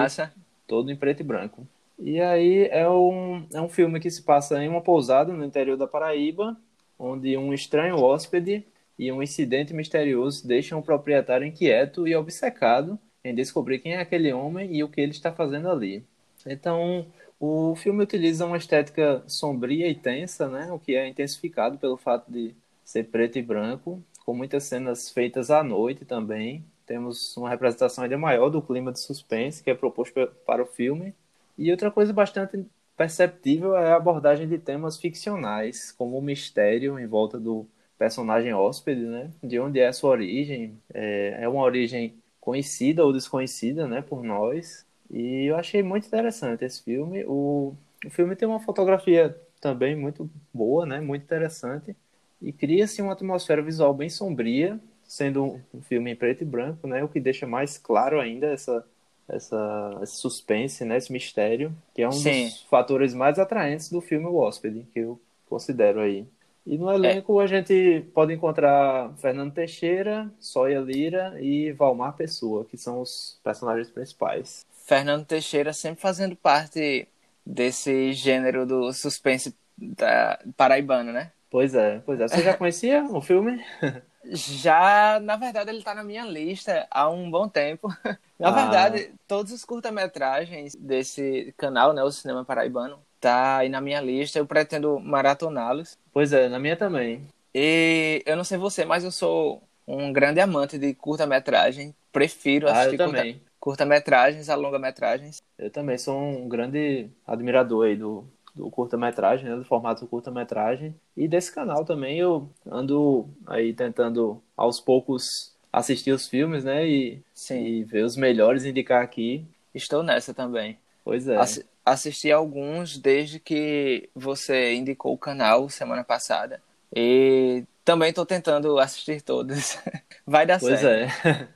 todo 0.67 0.91
em 0.91 0.95
preto 0.95 1.21
e 1.21 1.23
branco. 1.23 1.67
E 1.99 2.19
aí 2.19 2.67
é 2.71 2.89
um, 2.89 3.45
é 3.53 3.61
um 3.61 3.69
filme 3.69 3.99
que 3.99 4.09
se 4.09 4.23
passa 4.23 4.61
em 4.61 4.67
uma 4.67 4.81
pousada 4.81 5.31
no 5.31 5.45
interior 5.45 5.77
da 5.77 5.87
Paraíba, 5.87 6.57
onde 7.03 7.35
um 7.37 7.53
estranho 7.53 7.97
hóspede 7.97 8.65
e 8.97 9.11
um 9.11 9.21
incidente 9.21 9.73
misterioso 9.73 10.47
deixam 10.47 10.79
o 10.79 10.83
proprietário 10.83 11.45
inquieto 11.45 12.07
e 12.07 12.15
obcecado 12.15 12.97
em 13.23 13.35
descobrir 13.35 13.79
quem 13.79 13.93
é 13.93 13.99
aquele 13.99 14.31
homem 14.31 14.75
e 14.75 14.83
o 14.83 14.89
que 14.89 15.01
ele 15.01 15.11
está 15.11 15.31
fazendo 15.31 15.69
ali. 15.69 16.05
Então, 16.45 17.05
o 17.39 17.75
filme 17.75 18.03
utiliza 18.03 18.45
uma 18.45 18.57
estética 18.57 19.23
sombria 19.27 19.87
e 19.87 19.95
tensa, 19.95 20.47
né? 20.47 20.71
o 20.71 20.79
que 20.79 20.95
é 20.95 21.07
intensificado 21.07 21.77
pelo 21.77 21.97
fato 21.97 22.31
de 22.31 22.53
ser 22.83 23.05
preto 23.05 23.37
e 23.37 23.41
branco, 23.41 24.01
com 24.25 24.33
muitas 24.33 24.63
cenas 24.63 25.09
feitas 25.09 25.49
à 25.51 25.63
noite 25.63 26.05
também. 26.05 26.63
Temos 26.85 27.35
uma 27.37 27.49
representação 27.49 28.03
ainda 28.03 28.17
maior 28.17 28.49
do 28.49 28.61
clima 28.61 28.91
de 28.91 28.99
suspense 28.99 29.63
que 29.63 29.69
é 29.69 29.73
proposto 29.73 30.27
para 30.45 30.61
o 30.61 30.65
filme. 30.65 31.13
E 31.57 31.71
outra 31.71 31.91
coisa 31.91 32.11
bastante 32.11 32.65
perceptível 32.97 33.75
é 33.75 33.91
a 33.91 33.95
abordagem 33.95 34.47
de 34.47 34.57
temas 34.57 34.97
ficcionais, 34.97 35.91
como 35.91 36.17
o 36.17 36.21
mistério 36.21 36.99
em 36.99 37.07
volta 37.07 37.39
do 37.39 37.67
personagem 37.97 38.53
hóspede, 38.53 39.01
né? 39.01 39.31
De 39.41 39.59
onde 39.59 39.79
é 39.79 39.91
sua 39.91 40.11
origem? 40.11 40.77
É, 40.93 41.43
é 41.43 41.49
uma 41.49 41.63
origem 41.63 42.15
conhecida 42.39 43.05
ou 43.05 43.13
desconhecida, 43.13 43.87
né, 43.87 44.01
por 44.01 44.21
nós. 44.23 44.85
E 45.09 45.45
eu 45.45 45.55
achei 45.55 45.81
muito 45.81 46.07
interessante 46.07 46.65
esse 46.65 46.83
filme. 46.83 47.23
O, 47.25 47.73
o 48.05 48.09
filme 48.09 48.35
tem 48.35 48.47
uma 48.47 48.59
fotografia 48.59 49.35
também 49.61 49.95
muito 49.95 50.29
boa, 50.53 50.85
né, 50.85 50.99
muito 50.99 51.23
interessante. 51.23 51.95
E 52.41 52.51
cria-se 52.51 53.01
uma 53.01 53.13
atmosfera 53.13 53.61
visual 53.61 53.93
bem 53.93 54.09
sombria, 54.09 54.77
sendo 55.05 55.61
um 55.73 55.81
filme 55.81 56.11
em 56.11 56.15
preto 56.15 56.41
e 56.41 56.45
branco, 56.45 56.85
né, 56.87 57.01
o 57.03 57.07
que 57.07 57.19
deixa 57.19 57.47
mais 57.47 57.77
claro 57.77 58.19
ainda 58.19 58.47
essa, 58.47 58.85
essa, 59.27 59.99
esse 60.01 60.17
suspense, 60.17 60.83
né, 60.85 60.97
esse 60.97 61.11
mistério, 61.11 61.75
que 61.93 62.01
é 62.01 62.07
um 62.07 62.11
Sim. 62.11 62.45
dos 62.45 62.61
fatores 62.63 63.13
mais 63.13 63.39
atraentes 63.39 63.89
do 63.89 64.01
filme 64.01 64.25
O 64.25 64.35
Hóspede, 64.35 64.85
que 64.93 64.99
eu 64.99 65.19
considero 65.49 65.99
aí. 65.99 66.25
E 66.65 66.77
no 66.77 66.91
elenco 66.91 67.41
é. 67.41 67.43
a 67.43 67.47
gente 67.47 68.05
pode 68.13 68.33
encontrar 68.33 69.11
Fernando 69.17 69.53
Teixeira, 69.53 70.31
Sóia 70.39 70.79
Lira 70.79 71.37
e 71.41 71.71
Valmar 71.73 72.15
Pessoa, 72.15 72.65
que 72.65 72.77
são 72.77 73.01
os 73.01 73.39
personagens 73.43 73.89
principais. 73.89 74.65
Fernando 74.85 75.25
Teixeira 75.25 75.73
sempre 75.73 76.01
fazendo 76.01 76.35
parte 76.35 77.07
desse 77.45 78.13
gênero 78.13 78.65
do 78.65 78.93
suspense 78.93 79.53
da 79.77 80.39
paraibano, 80.55 81.11
né? 81.11 81.31
Pois 81.49 81.75
é, 81.75 82.01
pois 82.05 82.19
é. 82.19 82.27
Você 82.27 82.41
já 82.41 82.55
conhecia 82.57 83.03
o 83.03 83.21
filme? 83.21 83.63
Já, 84.25 85.19
na 85.21 85.35
verdade, 85.35 85.69
ele 85.69 85.79
está 85.79 85.93
na 85.93 86.03
minha 86.03 86.25
lista 86.25 86.87
há 86.89 87.09
um 87.09 87.29
bom 87.29 87.47
tempo. 87.47 87.87
Na 88.39 88.49
ah. 88.49 88.51
verdade, 88.51 89.11
todos 89.27 89.51
os 89.53 89.63
curta-metragens 89.63 90.75
desse 90.75 91.53
canal, 91.57 91.93
né, 91.93 92.03
o 92.03 92.11
Cinema 92.11 92.43
Paraibano, 92.43 92.99
tá 93.19 93.57
aí 93.57 93.69
na 93.69 93.79
minha 93.79 94.01
lista. 94.01 94.37
Eu 94.37 94.45
pretendo 94.45 94.99
maratoná-los. 94.99 95.97
Pois 96.11 96.33
é, 96.33 96.49
na 96.49 96.59
minha 96.59 96.75
também. 96.75 97.25
E 97.55 98.21
eu 98.25 98.35
não 98.35 98.43
sei 98.43 98.57
você, 98.57 98.83
mas 98.83 99.03
eu 99.03 99.11
sou 99.11 99.61
um 99.87 100.11
grande 100.11 100.39
amante 100.39 100.77
de 100.77 100.93
curta-metragem. 100.93 101.95
Prefiro 102.11 102.67
ah, 102.67 102.81
assistir 102.81 102.97
curta, 102.97 103.35
curta-metragens 103.59 104.49
a 104.49 104.55
longa-metragens. 104.55 105.41
Eu 105.57 105.69
também 105.69 105.97
sou 105.97 106.17
um 106.17 106.49
grande 106.49 107.09
admirador 107.25 107.85
aí 107.85 107.95
do, 107.95 108.25
do 108.53 108.69
curta-metragem, 108.69 109.49
né, 109.49 109.55
do 109.55 109.65
formato 109.65 110.07
curta-metragem. 110.07 110.95
E 111.17 111.27
desse 111.27 111.53
canal 111.53 111.83
também 111.83 112.19
eu 112.19 112.49
ando 112.65 113.27
aí 113.47 113.73
tentando 113.73 114.41
aos 114.55 114.79
poucos 114.79 115.53
assistir 115.71 116.11
os 116.11 116.27
filmes, 116.27 116.63
né? 116.63 116.87
E, 116.87 117.21
Sim. 117.33 117.65
e 117.65 117.83
ver 117.83 118.03
os 118.03 118.15
melhores 118.15 118.63
indicar 118.63 119.03
aqui. 119.03 119.45
Estou 119.73 120.03
nessa 120.03 120.33
também. 120.33 120.77
Pois 121.03 121.27
é. 121.27 121.35
Ass 121.37 121.63
assisti 121.85 122.31
alguns 122.31 122.97
desde 122.97 123.39
que 123.39 124.09
você 124.15 124.73
indicou 124.73 125.13
o 125.13 125.17
canal 125.17 125.69
semana 125.69 126.03
passada. 126.03 126.61
E 126.95 127.65
também 127.83 128.09
estou 128.09 128.25
tentando 128.25 128.77
assistir 128.79 129.21
todos. 129.21 129.77
Vai 130.25 130.45
dar 130.45 130.59
pois 130.59 130.79
certo. 130.79 131.11
Pois 131.21 131.35
é. 131.35 131.49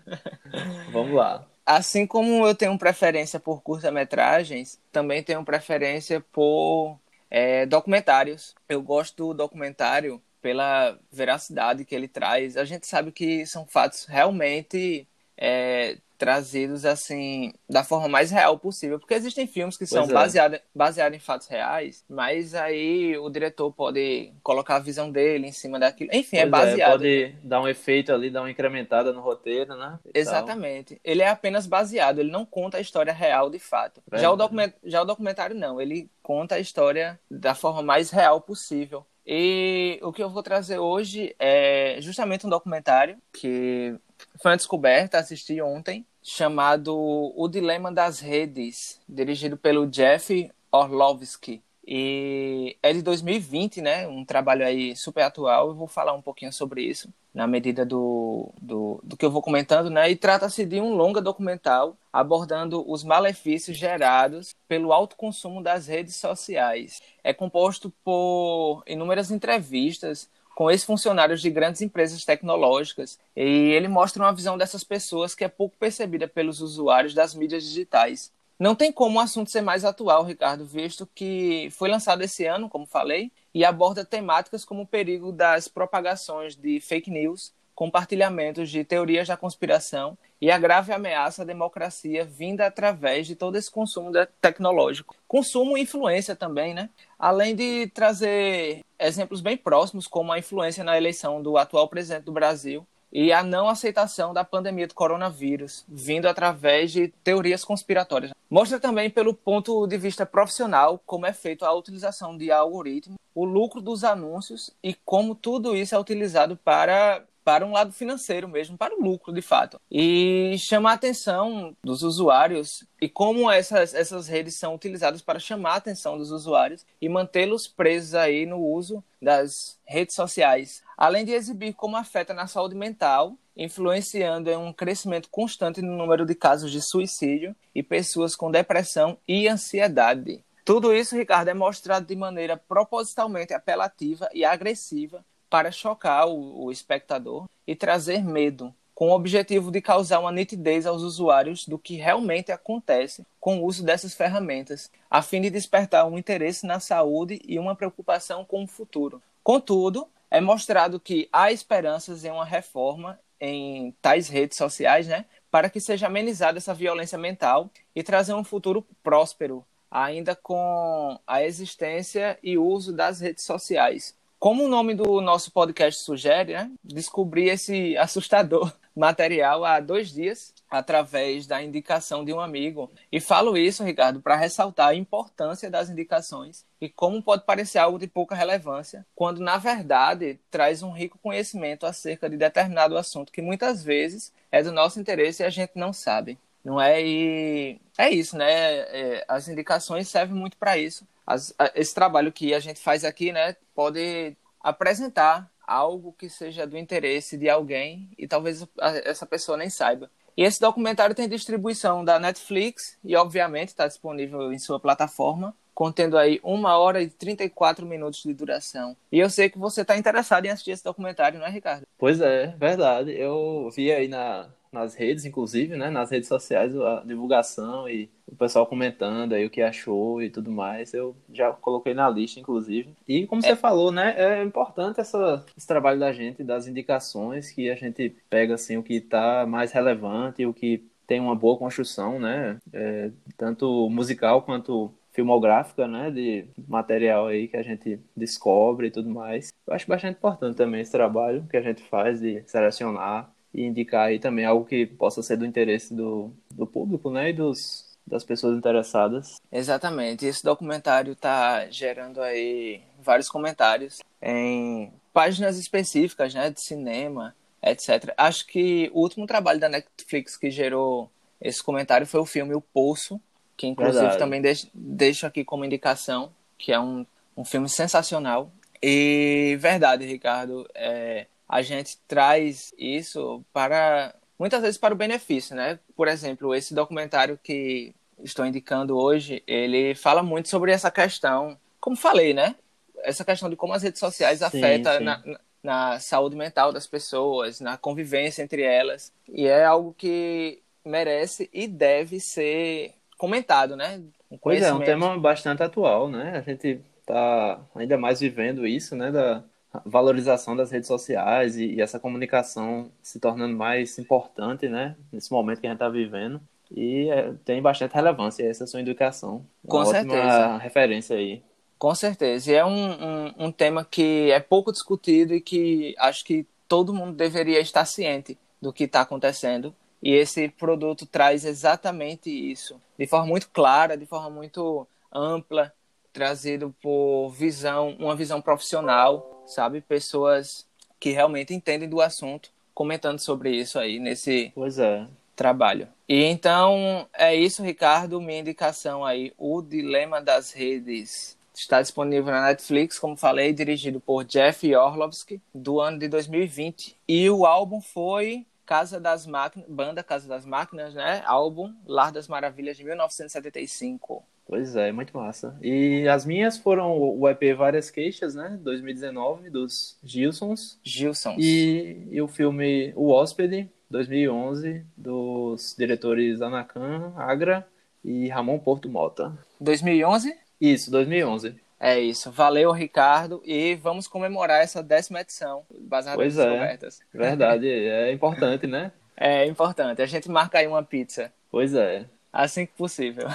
Vamos 0.92 1.16
lá. 1.16 1.48
Assim 1.68 2.08
como 2.08 2.48
eu 2.48 2.56
tenho 2.56 2.78
preferência 2.78 3.40
por 3.42 3.62
curta-metragens, 3.62 4.80
também 4.92 5.22
tenho 5.22 5.44
preferência 5.44 6.22
por 6.22 6.98
é, 7.30 7.66
documentários. 7.66 8.56
Eu 8.70 8.82
gosto 8.82 9.28
do 9.28 9.34
documentário 9.34 10.24
pela 10.42 10.98
veracidade 11.12 11.84
que 11.84 11.94
ele 11.94 12.08
traz. 12.08 12.56
A 12.56 12.64
gente 12.64 12.88
sabe 12.88 13.12
que 13.12 13.46
são 13.46 13.68
fatos 13.68 14.06
realmente 14.06 15.06
é, 15.36 15.98
trazidos 16.18 16.84
assim 16.86 17.54
da 17.70 17.84
forma 17.84 18.08
mais 18.08 18.32
real 18.32 18.58
possível, 18.58 19.00
porque 19.00 19.14
existem 19.14 19.46
filmes 19.46 19.78
que 19.78 19.86
são 19.86 20.04
é. 20.06 20.08
baseados 20.08 20.60
baseado 20.74 21.14
em 21.14 21.20
fatos 21.20 21.48
reais, 21.48 22.04
mas 22.10 22.56
aí 22.56 23.18
o 23.18 23.30
diretor 23.30 23.72
pode 23.72 24.34
colocar 24.42 24.78
a 24.78 24.80
visão 24.80 25.12
dele 25.12 25.48
em 25.48 25.52
cima 25.52 25.80
daquilo. 25.80 26.10
Enfim, 26.14 26.38
é 26.38 26.48
pois 26.48 26.64
é 26.64 26.70
baseado. 26.70 27.06
É, 27.06 27.28
pode 27.28 27.36
dar 27.44 27.62
um 27.62 27.68
efeito 27.68 28.12
ali, 28.12 28.30
dar 28.30 28.42
uma 28.42 28.52
incrementada 28.52 29.14
no 29.14 29.22
roteiro, 29.22 29.76
né? 29.76 30.00
E 30.06 30.20
Exatamente. 30.20 30.96
Tal. 30.96 31.02
Ele 31.04 31.22
é 31.22 31.30
apenas 31.30 31.68
baseado, 31.68 32.20
ele 32.20 32.32
não 32.32 32.46
conta 32.46 32.78
a 32.78 32.82
história 32.82 33.14
real 33.14 33.50
de 33.50 33.60
fato. 33.60 34.02
Já 34.14 34.32
o, 34.32 34.36
document... 34.36 34.74
Já 34.84 35.02
o 35.02 35.06
documentário 35.06 35.56
não, 35.56 35.80
ele 35.80 36.10
conta 36.24 36.56
a 36.56 36.60
história 36.60 37.20
da 37.30 37.54
forma 37.54 37.82
mais 37.82 38.10
real 38.10 38.42
possível. 38.42 39.06
E 39.30 40.00
o 40.02 40.14
que 40.14 40.24
eu 40.24 40.30
vou 40.30 40.42
trazer 40.42 40.80
hoje 40.80 41.36
é 41.38 41.98
justamente 42.00 42.48
um 42.48 42.50
documentário 42.50 43.18
que 43.34 43.94
foi 44.42 44.52
uma 44.52 44.58
descoberta, 44.58 45.18
assisti 45.18 45.62
ontem, 45.62 46.06
chamado 46.22 46.96
O 47.36 47.48
Dilema 47.48 47.92
das 47.92 48.20
Redes, 48.20 49.00
dirigido 49.08 49.58
pelo 49.58 49.88
Jeff 49.88 50.52
Orlovsky. 50.72 51.62
E 51.90 52.76
é 52.84 52.92
de 52.92 53.02
2020, 53.02 53.82
né? 53.82 54.06
Um 54.08 54.26
trabalho 54.26 54.66
aí 54.66 54.94
super 54.94 55.22
atual. 55.22 55.70
Eu 55.70 55.76
vou 55.76 55.88
falar 55.88 56.12
um 56.14 56.22
pouquinho 56.22 56.52
sobre 56.52 56.82
isso 56.82 57.08
na 57.34 57.48
medida 57.48 57.86
do, 57.86 58.52
do, 58.62 59.00
do 59.04 59.16
que 59.16 59.24
eu 59.24 59.32
vou 59.32 59.42
comentando, 59.42 59.90
né? 59.90 60.10
E 60.10 60.16
trata-se 60.16 60.66
de 60.66 60.82
um 60.82 60.96
longa 60.96 61.22
documental 61.22 61.96
abordando 62.12 62.84
os 62.92 63.04
malefícios 63.04 63.78
gerados 63.78 64.54
pelo 64.68 64.92
alto 64.92 65.16
consumo 65.16 65.62
das 65.62 65.88
redes 65.88 66.16
sociais. 66.16 67.00
É 67.24 67.34
composto 67.34 67.94
por 68.04 68.84
inúmeras 68.88 69.32
entrevistas 69.32 70.28
com 70.58 70.72
ex-funcionários 70.72 71.40
de 71.40 71.52
grandes 71.52 71.84
empresas 71.84 72.26
tecnológicas, 72.26 73.20
e 73.36 73.44
ele 73.44 73.88
mostra 73.88 74.24
uma 74.24 74.34
visão 74.34 74.58
dessas 74.58 74.84
pessoas 74.84 75.36
que 75.36 75.44
é 75.44 75.48
pouco 75.48 75.78
percebida 75.78 76.28
pelos 76.28 76.62
usuários 76.62 77.14
das 77.14 77.36
mídias 77.36 77.64
digitais. 77.64 78.32
Não 78.58 78.74
tem 78.74 78.92
como 78.92 79.20
o 79.20 79.22
assunto 79.22 79.52
ser 79.52 79.62
mais 79.62 79.86
atual, 79.86 80.24
Ricardo, 80.24 80.66
visto 80.66 81.08
que 81.14 81.70
foi 81.74 81.88
lançado 81.90 82.24
esse 82.24 82.44
ano, 82.48 82.68
como 82.68 82.88
falei, 82.88 83.32
e 83.54 83.64
aborda 83.64 84.04
temáticas 84.04 84.66
como 84.66 84.82
o 84.82 84.88
perigo 84.88 85.32
das 85.32 85.68
propagações 85.68 86.56
de 86.56 86.80
fake 86.80 87.12
news, 87.12 87.54
compartilhamentos 87.78 88.72
de 88.72 88.84
teorias 88.84 89.28
da 89.28 89.38
conspiração 89.38 90.18
e 90.42 90.50
a 90.50 90.58
grave 90.58 90.92
ameaça 90.92 91.44
à 91.44 91.46
democracia 91.46 92.26
vinda 92.26 92.66
através 92.66 93.28
de 93.28 93.36
todo 93.36 93.56
esse 93.56 93.70
consumo 93.70 94.12
tecnológico. 94.42 95.16
Consumo 95.28 95.78
e 95.78 95.82
influência 95.82 96.36
também, 96.36 96.74
né? 96.74 96.90
Além 97.20 97.56
de 97.56 97.86
trazer 97.94 98.84
exemplos 98.98 99.42
bem 99.42 99.56
próximos, 99.56 100.08
como 100.08 100.32
a 100.32 100.40
influência 100.40 100.84
na 100.84 100.98
eleição 100.98 101.40
do 101.40 101.56
atual 101.56 101.88
presidente 101.88 102.24
do 102.24 102.32
Brasil 102.32 102.84
e 103.14 103.32
a 103.32 103.44
não 103.44 103.70
aceitação 103.70 104.34
da 104.34 104.44
pandemia 104.44 104.88
do 104.88 104.96
coronavírus, 104.96 105.86
vindo 105.88 106.26
através 106.26 106.92
de 106.92 107.10
teorias 107.24 107.64
conspiratórias. 107.64 108.32
Mostra 108.50 108.80
também, 108.80 109.08
pelo 109.08 109.36
ponto 109.36 109.86
de 109.86 110.00
vista 110.00 110.26
profissional, 110.26 111.00
como 111.06 111.28
é 111.28 111.32
feita 111.32 111.68
a 111.68 111.74
utilização 111.74 112.36
de 112.36 112.52
algoritmos, 112.52 113.20
o 113.36 113.46
lucro 113.46 113.82
dos 113.82 114.04
anúncios 114.04 114.72
e 114.82 114.96
como 114.96 115.36
tudo 115.36 115.76
isso 115.76 115.94
é 115.94 116.00
utilizado 116.00 116.58
para 116.58 117.24
para 117.48 117.66
um 117.66 117.72
lado 117.72 117.94
financeiro 117.94 118.46
mesmo, 118.46 118.78
para 118.78 118.94
o 118.94 119.02
lucro 119.02 119.32
de 119.32 119.42
fato. 119.42 119.80
E 119.90 120.58
chamar 120.60 120.92
a 120.92 120.96
atenção 120.96 121.74
dos 121.82 122.04
usuários 122.04 122.86
e 123.02 123.08
como 123.08 123.50
essas, 123.50 123.94
essas 123.94 124.28
redes 124.28 124.60
são 124.60 124.76
utilizadas 124.76 125.22
para 125.22 125.40
chamar 125.40 125.72
a 125.72 125.76
atenção 125.76 126.18
dos 126.18 126.30
usuários 126.30 126.86
e 127.02 127.08
mantê-los 127.08 127.66
presos 127.66 128.16
aí 128.16 128.46
no 128.46 128.58
uso 128.60 129.02
das 129.22 129.80
redes 129.86 130.14
sociais, 130.14 130.84
além 130.98 131.24
de 131.24 131.32
exibir 131.32 131.74
como 131.74 131.96
afeta 131.96 132.34
na 132.34 132.48
saúde 132.48 132.76
mental, 132.76 133.38
influenciando 133.56 134.50
em 134.50 134.58
um 134.58 134.74
crescimento 134.74 135.30
constante 135.30 135.82
no 135.82 135.96
número 135.96 136.26
de 136.26 136.36
casos 136.36 136.70
de 136.70 136.82
suicídio 136.82 137.56
e 137.74 137.82
pessoas 137.82 138.36
com 138.36 138.52
depressão 138.52 139.18
e 139.26 139.48
ansiedade. 139.48 140.44
Tudo 140.66 140.94
isso, 140.94 141.16
Ricardo, 141.16 141.48
é 141.48 141.54
mostrado 141.54 142.08
de 142.08 142.16
maneira 142.18 142.58
propositalmente 142.58 143.54
apelativa 143.54 144.28
e 144.34 144.44
agressiva 144.44 145.24
para 145.50 145.72
chocar 145.72 146.28
o, 146.28 146.66
o 146.66 146.72
espectador 146.72 147.46
e 147.66 147.76
trazer 147.76 148.24
medo, 148.24 148.74
com 148.94 149.10
o 149.10 149.14
objetivo 149.14 149.70
de 149.70 149.80
causar 149.80 150.20
uma 150.20 150.32
nitidez 150.32 150.86
aos 150.86 151.04
usuários 151.04 151.68
do 151.68 151.78
que 151.78 151.96
realmente 151.98 152.52
acontece 152.52 153.24
com 153.40 153.60
o 153.60 153.66
uso 153.66 153.84
dessas 153.84 154.16
ferramentas, 154.16 154.90
a 155.10 155.22
fim 155.22 155.40
de 155.40 155.52
despertar 155.52 156.08
um 156.08 156.18
interesse 156.18 156.66
na 156.66 156.80
saúde 156.80 157.40
e 157.46 157.60
uma 157.60 157.76
preocupação 157.76 158.44
com 158.44 158.64
o 158.64 158.68
futuro. 158.68 159.22
Contudo, 159.44 160.08
é 160.32 160.42
mostrado 160.42 161.00
que 161.00 161.30
há 161.32 161.52
esperanças 161.52 162.26
em 162.26 162.32
uma 162.32 162.44
reforma 162.44 163.20
em 163.40 163.94
tais 164.02 164.28
redes 164.28 164.58
sociais, 164.58 165.08
né, 165.08 165.26
para 165.52 165.70
que 165.70 165.80
seja 165.80 166.08
amenizada 166.08 166.58
essa 166.58 166.74
violência 166.74 167.18
mental 167.18 167.70
e 167.96 168.02
trazer 168.02 168.34
um 168.34 168.44
futuro 168.44 168.84
próspero 169.04 169.64
ainda 169.92 170.36
com 170.36 171.20
a 171.26 171.44
existência 171.44 172.38
e 172.44 172.58
uso 172.58 172.92
das 172.92 173.22
redes 173.22 173.44
sociais. 173.44 174.17
Como 174.40 174.66
o 174.66 174.68
nome 174.68 174.94
do 174.94 175.20
nosso 175.20 175.52
podcast 175.52 176.04
sugere, 176.04 176.54
né? 176.54 176.72
descobri 176.84 177.50
esse 177.50 177.98
assustador 177.98 178.72
material 178.96 179.66
há 179.66 179.80
dois 179.80 180.12
dias 180.12 180.54
através 180.70 181.48
da 181.48 181.64
indicação 181.64 182.24
de 182.24 182.32
um 182.32 182.40
amigo. 182.40 182.92
E 183.12 183.20
falo 183.20 183.58
isso, 183.58 183.84
Ricardo, 183.84 184.22
para 184.22 184.36
ressaltar 184.36 184.90
a 184.90 184.96
importância 184.96 185.72
das 185.72 185.90
indicações 185.90 186.64
e 186.80 186.88
como 186.88 187.24
pode 187.24 187.46
parecer 187.46 187.80
algo 187.80 187.98
de 187.98 188.06
pouca 188.06 188.36
relevância, 188.36 189.04
quando 189.16 189.40
na 189.40 189.58
verdade 189.58 190.40
traz 190.52 190.84
um 190.84 190.92
rico 190.92 191.18
conhecimento 191.18 191.88
acerca 191.88 192.30
de 192.30 192.38
determinado 192.38 192.96
assunto 192.96 193.32
que 193.32 193.42
muitas 193.42 193.84
vezes 193.84 194.32
é 194.52 194.62
do 194.62 194.72
nosso 194.72 195.00
interesse 195.00 195.42
e 195.42 195.46
a 195.46 195.50
gente 195.50 195.72
não 195.74 195.92
sabe 195.92 196.38
não 196.68 196.82
é? 196.82 197.02
E 197.02 197.80
é 197.98 198.10
isso, 198.10 198.38
né? 198.38 198.50
É, 198.50 199.26
as 199.26 199.48
indicações 199.48 200.10
servem 200.10 200.36
muito 200.36 200.58
para 200.58 200.78
isso. 200.78 201.08
As, 201.26 201.54
esse 201.74 201.96
trabalho 201.96 202.30
que 202.30 202.54
a 202.54 202.60
gente 202.60 202.82
faz 202.82 203.06
aqui, 203.06 203.32
né, 203.32 203.56
pode 203.74 204.36
apresentar 204.60 205.50
algo 205.66 206.14
que 206.18 206.30
seja 206.30 206.68
do 206.68 206.78
interesse 206.78 207.38
de 207.38 207.50
alguém 207.50 208.10
e 208.18 208.28
talvez 208.28 208.68
essa 209.06 209.26
pessoa 209.26 209.58
nem 209.58 209.70
saiba. 209.70 210.12
E 210.36 210.44
esse 210.44 210.60
documentário 210.60 211.16
tem 211.16 211.30
distribuição 211.30 212.04
da 212.04 212.20
Netflix 212.20 212.98
e, 213.02 213.16
obviamente, 213.16 213.70
está 213.70 213.88
disponível 213.88 214.52
em 214.52 214.60
sua 214.60 214.78
plataforma, 214.78 215.56
contendo 215.74 216.18
aí 216.18 216.38
uma 216.44 216.78
hora 216.78 217.02
e 217.02 217.10
34 217.10 217.86
minutos 217.86 218.24
de 218.24 218.34
duração. 218.34 218.96
E 219.10 219.20
eu 219.20 219.30
sei 219.30 219.50
que 219.50 219.58
você 219.58 219.84
está 219.84 219.98
interessado 219.98 220.46
em 220.46 220.50
assistir 220.50 220.72
esse 220.72 220.84
documentário, 220.84 221.40
não 221.40 221.48
é, 221.48 221.50
Ricardo? 221.50 221.88
Pois 221.98 222.20
é, 222.20 222.48
verdade. 222.58 223.12
Eu 223.12 223.70
vi 223.74 223.92
aí 223.92 224.10
na, 224.10 224.50
nas 224.72 224.96
redes, 224.96 225.26
inclusive, 225.26 225.76
né? 225.76 225.90
Nas 225.90 226.12
redes 226.12 226.28
sociais, 226.28 226.76
a 226.76 227.04
divulgação 227.06 227.88
e 227.90 228.10
o 228.28 228.36
pessoal 228.36 228.66
comentando 228.66 229.34
aí 229.34 229.46
o 229.46 229.50
que 229.50 229.62
achou 229.62 230.22
e 230.22 230.30
tudo 230.30 230.52
mais. 230.52 230.94
Eu 230.94 231.16
já 231.34 231.52
coloquei 231.52 231.94
na 231.94 232.10
lista, 232.10 232.40
inclusive. 232.40 232.90
E 233.08 233.26
como 233.26 233.44
é. 233.44 233.50
você 233.50 233.56
falou, 233.56 233.92
né? 233.92 234.16
É 234.18 234.44
importante 234.44 235.00
essa, 235.00 235.46
esse 235.56 235.68
trabalho 235.68 236.00
da 236.00 236.12
gente, 236.12 236.44
das 236.44 236.68
indicações, 236.68 237.52
que 237.52 237.70
a 237.70 237.76
gente 237.76 238.16
pega 238.30 238.56
assim 238.56 238.78
o 238.78 238.84
que 238.84 238.96
está 238.96 239.46
mais 239.46 239.72
relevante, 239.72 240.46
o 240.46 240.54
que 240.54 240.84
tem 241.06 241.20
uma 241.20 241.36
boa 241.36 241.58
construção, 241.58 242.20
né? 242.20 242.58
É, 242.74 243.12
tanto 243.38 243.90
musical 243.90 244.42
quanto 244.42 244.94
filmográfica, 245.18 245.88
né, 245.88 246.12
de 246.12 246.46
material 246.68 247.26
aí 247.26 247.48
que 247.48 247.58
a 247.58 247.64
gente 247.64 248.00
descobre 248.16 248.88
e 248.88 248.92
tudo 248.92 249.10
mais. 249.10 249.52
Eu 249.66 249.74
acho 249.74 249.88
bastante 249.88 250.16
importante 250.16 250.56
também 250.56 250.82
esse 250.82 250.92
trabalho 250.92 251.44
que 251.50 251.58
a 251.58 251.62
gente 251.62 251.82
faz 251.82 252.20
de 252.22 252.44
selecionar 252.46 253.34
e 253.58 253.64
indicar 253.64 254.08
aí 254.08 254.20
também 254.20 254.46
algo 254.46 254.64
que 254.64 254.86
possa 254.86 255.24
ser 255.24 255.36
do 255.36 255.46
interesse 255.46 255.92
do, 255.92 256.32
do 256.54 256.68
público, 256.68 257.10
né, 257.10 257.32
e 257.32 257.34
dos, 257.34 257.98
das 258.06 258.24
pessoas 258.24 258.56
interessadas. 258.56 259.38
Exatamente. 259.52 260.28
Esse 260.28 260.44
documentário 260.44 261.14
está 261.14 261.68
gerando 261.72 262.22
aí 262.22 262.82
vários 263.02 263.28
comentários 263.28 263.98
em 264.22 264.94
páginas 265.12 265.58
específicas, 265.58 266.36
né, 266.36 266.52
de 266.52 266.62
cinema, 266.62 267.36
etc. 267.64 268.14
Acho 268.16 268.46
que 268.46 268.92
o 268.94 269.02
último 269.02 269.26
trabalho 269.26 269.60
da 269.60 269.68
Netflix 269.68 270.38
que 270.38 270.52
gerou 270.52 271.10
esse 271.42 271.64
comentário 271.64 272.06
foi 272.06 272.20
o 272.20 272.26
filme 272.26 272.54
O 272.54 272.62
Poço, 272.62 273.20
que 273.58 273.66
inclusive 273.66 274.02
Verdade. 274.02 274.20
também 274.20 274.40
deixo, 274.40 274.68
deixo 274.72 275.26
aqui 275.26 275.44
como 275.44 275.66
indicação, 275.66 276.32
que 276.60 276.72
é 276.72 276.80
um, 276.80 277.04
um 277.36 277.44
filme 277.44 277.68
sensacional. 277.68 278.52
E 278.82 279.58
verdade, 279.60 280.06
Ricardo, 280.06 280.70
é, 280.76 281.26
a 281.48 281.62
gente 281.62 281.98
traz 282.08 282.74
isso 282.78 283.44
para 283.54 284.14
muitas 284.38 284.62
vezes 284.62 284.78
para 284.78 284.94
o 284.94 284.98
benefício, 284.98 285.56
né? 285.56 285.80
Por 285.96 286.08
exemplo, 286.08 286.54
esse 286.54 286.74
documentário 286.74 287.40
que 287.42 287.94
estou 288.24 288.46
indicando 288.46 288.98
hoje, 288.98 289.44
ele 289.48 289.96
fala 289.96 290.22
muito 290.22 290.50
sobre 290.50 290.72
essa 290.72 290.92
questão, 290.92 291.58
como 291.80 291.96
falei, 291.96 292.34
né? 292.34 292.56
Essa 293.04 293.24
questão 293.24 293.50
de 293.50 293.56
como 293.56 293.74
as 293.74 293.84
redes 293.84 294.00
sociais 294.00 294.42
afetam 294.42 295.00
na, 295.00 295.24
na 295.64 296.00
saúde 296.00 296.36
mental 296.36 296.72
das 296.72 296.88
pessoas, 296.88 297.60
na 297.60 297.78
convivência 297.78 298.44
entre 298.44 298.62
elas. 298.62 299.12
E 299.30 299.48
é 299.48 299.64
algo 299.64 299.94
que 299.98 300.62
merece 300.84 301.50
e 301.54 301.68
deve 301.68 302.20
ser 302.20 302.94
comentado, 303.18 303.76
né? 303.76 304.02
Um 304.30 304.38
pois 304.38 304.62
é, 304.62 304.74
um 304.74 304.80
tema 304.80 305.18
bastante 305.20 305.64
atual, 305.64 306.10
né? 306.10 306.38
A 306.38 306.42
gente 306.42 306.82
está 307.00 307.60
ainda 307.76 307.98
mais 307.98 308.20
vivendo 308.20 308.66
isso, 308.66 308.96
né? 308.96 309.12
Da, 309.12 309.44
valorização 309.86 310.56
das 310.56 310.72
redes 310.72 310.88
sociais 310.88 311.58
e, 311.58 311.76
e, 311.76 311.82
essa 311.82 312.00
comunicação 312.00 312.92
se 313.02 313.20
tornando 313.20 313.56
mais 313.56 313.98
importante, 314.00 314.68
né? 314.68 314.96
Nesse 315.12 315.32
momento 315.32 315.60
que 315.60 315.68
a 315.68 315.70
gente 315.70 315.78
está 315.78 315.90
vivendo. 315.90 316.42
E 316.70 317.10
é, 317.10 317.34
tem 317.46 317.62
bastante 317.62 317.94
relevância 317.94 318.44
essa 318.44 318.68
sua 318.68 318.82
indicação. 318.82 319.46
Com 319.66 319.86
certeza. 319.86 320.58
referência 320.58 321.16
aí. 321.16 321.42
Com 321.78 321.94
certeza. 321.96 322.52
E 322.52 322.56
é 322.56 322.66
um, 322.66 322.92
um, 322.92 323.34
um 323.46 323.52
tema 323.52 323.86
que 323.86 324.32
é 324.32 324.40
pouco 324.40 324.72
discutido 324.72 325.34
e 325.34 325.42
que 325.42 325.96
acho 325.98 326.26
que 326.26 326.46
todo 326.68 326.94
mundo 326.94 327.16
deveria 327.16 327.60
estar 327.60 327.86
ciente 327.86 328.38
do 328.62 328.74
que 328.74 328.86
está 328.86 329.02
acontecendo. 329.02 329.74
E 330.02 330.12
esse 330.12 330.50
produto 330.50 331.06
traz 331.06 331.46
exatamente 331.46 332.30
isso, 332.30 332.80
de 332.98 333.08
forma 333.08 333.26
muito 333.26 333.50
clara, 333.50 333.98
de 333.98 334.06
forma 334.06 334.30
muito 334.30 334.88
ampla, 335.12 335.74
trazido 336.14 336.74
por 336.82 337.30
visão, 337.30 337.96
uma 338.00 338.16
visão 338.16 338.42
profissional 338.42 339.37
sabe? 339.48 339.82
Pessoas 339.82 340.68
que 341.00 341.12
realmente 341.12 341.54
entendem 341.54 341.90
do 341.90 342.02
assunto 342.02 342.52
comentando 342.74 343.20
sobre 343.20 343.50
isso 343.56 343.80
aí 343.80 343.98
nesse 343.98 344.54
é. 344.80 345.08
trabalho. 345.36 345.88
E 346.08 346.24
então 346.24 347.08
é 347.12 347.34
isso, 347.34 347.64
Ricardo. 347.64 348.22
Minha 348.22 348.42
indicação 348.42 349.04
aí, 349.04 349.34
O 349.38 349.62
Dilema 349.64 350.22
das 350.22 350.52
Redes. 350.52 351.36
Está 351.54 351.82
disponível 351.82 352.32
na 352.32 352.44
Netflix, 352.44 353.00
como 353.00 353.18
falei, 353.18 353.52
dirigido 353.52 354.00
por 354.00 354.24
Jeff 354.24 354.76
Orlovsky, 354.76 355.42
do 355.52 355.80
ano 355.80 355.98
de 355.98 356.08
2020. 356.08 356.96
E 357.08 357.28
o 357.32 357.48
álbum 357.48 357.82
foi 357.82 358.46
Casa 358.64 359.00
das 359.00 359.26
Máquinas, 359.26 359.68
banda 359.68 360.04
Casa 360.04 360.28
das 360.28 360.46
Máquinas, 360.46 360.94
né? 360.94 361.24
Álbum 361.26 361.74
Lar 361.88 362.12
das 362.12 362.28
Maravilhas 362.28 362.78
de 362.78 362.84
1975. 362.84 364.24
Pois 364.48 364.78
é, 364.78 364.94
muito 364.94 365.16
massa. 365.16 365.58
E 365.62 366.08
as 366.08 366.26
minhas 366.26 366.58
foram 366.58 366.98
o 366.98 367.28
EP 367.28 367.54
Várias 367.56 367.92
Queixas, 367.92 368.34
né? 368.34 368.58
2019, 368.62 369.50
dos 369.50 369.98
Gilsons. 370.02 370.80
Gilsons. 370.82 371.36
E, 371.38 372.08
e 372.10 372.22
o 372.22 372.30
filme 372.30 372.94
O 372.96 373.10
Hóspede, 373.10 373.70
2011, 373.90 374.86
dos 374.96 375.76
diretores 375.78 376.42
Anacan, 376.42 377.12
Agra 377.18 377.68
e 378.04 378.30
Ramon 378.30 378.58
Porto 378.58 378.88
Mota. 378.88 379.38
2011? 379.60 380.34
Isso, 380.62 380.90
2011. 380.92 381.56
É 381.78 382.00
isso. 382.00 382.32
Valeu, 382.32 382.72
Ricardo. 382.72 383.42
E 383.46 383.76
vamos 383.76 384.08
comemorar 384.08 384.64
essa 384.64 384.82
décima 384.82 385.20
edição, 385.20 385.66
baseada 385.78 386.18
pois 386.18 386.38
é, 386.38 386.80
Verdade, 387.14 387.68
é 387.70 388.14
importante, 388.14 388.66
né? 388.66 388.94
É 389.16 389.46
importante. 389.46 390.02
A 390.02 390.06
gente 390.06 390.30
marca 390.30 390.58
aí 390.58 390.68
uma 390.68 390.84
pizza. 390.84 391.34
Pois 391.52 391.74
é 391.74 392.06
assim 392.32 392.66
que 392.66 392.74
possível. 392.74 393.28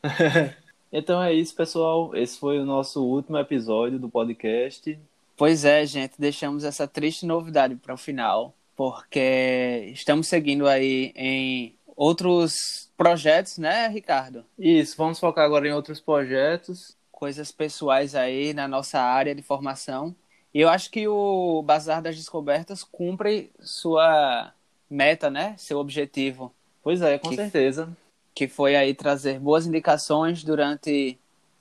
então 0.92 1.22
é 1.22 1.32
isso, 1.32 1.54
pessoal. 1.54 2.14
Esse 2.14 2.38
foi 2.38 2.58
o 2.58 2.66
nosso 2.66 3.04
último 3.04 3.38
episódio 3.38 3.98
do 3.98 4.08
podcast. 4.08 4.98
Pois 5.36 5.64
é, 5.64 5.86
gente, 5.86 6.14
deixamos 6.18 6.64
essa 6.64 6.86
triste 6.86 7.24
novidade 7.24 7.74
para 7.74 7.94
o 7.94 7.96
final, 7.96 8.54
porque 8.76 9.90
estamos 9.94 10.28
seguindo 10.28 10.68
aí 10.68 11.12
em 11.16 11.74
outros 11.96 12.90
projetos, 12.96 13.56
né, 13.56 13.88
Ricardo? 13.88 14.44
Isso, 14.58 14.96
vamos 14.98 15.18
focar 15.18 15.44
agora 15.44 15.66
em 15.66 15.72
outros 15.72 16.00
projetos. 16.00 16.94
Coisas 17.10 17.50
pessoais 17.50 18.14
aí 18.14 18.52
na 18.52 18.68
nossa 18.68 19.00
área 19.00 19.34
de 19.34 19.42
formação. 19.42 20.14
E 20.52 20.60
eu 20.60 20.68
acho 20.68 20.90
que 20.90 21.06
o 21.06 21.62
Bazar 21.62 22.02
das 22.02 22.16
Descobertas 22.16 22.82
cumpre 22.82 23.50
sua 23.60 24.52
meta, 24.90 25.30
né? 25.30 25.54
Seu 25.56 25.78
objetivo. 25.78 26.52
Pois 26.82 27.00
é, 27.00 27.18
com 27.18 27.30
que, 27.30 27.36
certeza. 27.36 27.88
Que 28.34 28.48
foi 28.48 28.76
aí 28.76 28.94
trazer 28.94 29.38
boas 29.38 29.66
indicações 29.66 30.44
durante 30.44 31.18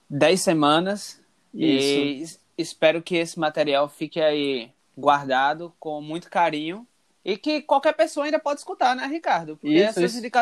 10 0.10 0.42
semanas. 0.42 1.22
Isso. 1.54 2.40
E 2.58 2.62
espero 2.62 3.02
que 3.02 3.16
esse 3.16 3.40
material 3.40 3.90
fique 3.90 4.20
aí 4.20 4.72
guardado 4.98 5.74
com 5.80 6.02
muito 6.02 6.30
carinho 6.30 6.86
e 7.24 7.38
que 7.38 7.62
qualquer 7.62 7.94
pessoa 7.94 8.26
ainda 8.26 8.40
pode 8.40 8.60
escutar, 8.60 8.96
né, 8.96 9.06
Ricardo? 9.08 9.58
Porque 9.58 9.76
isso, 9.76 9.86
essas, 9.86 10.04
isso. 10.04 10.20
Indica 10.20 10.42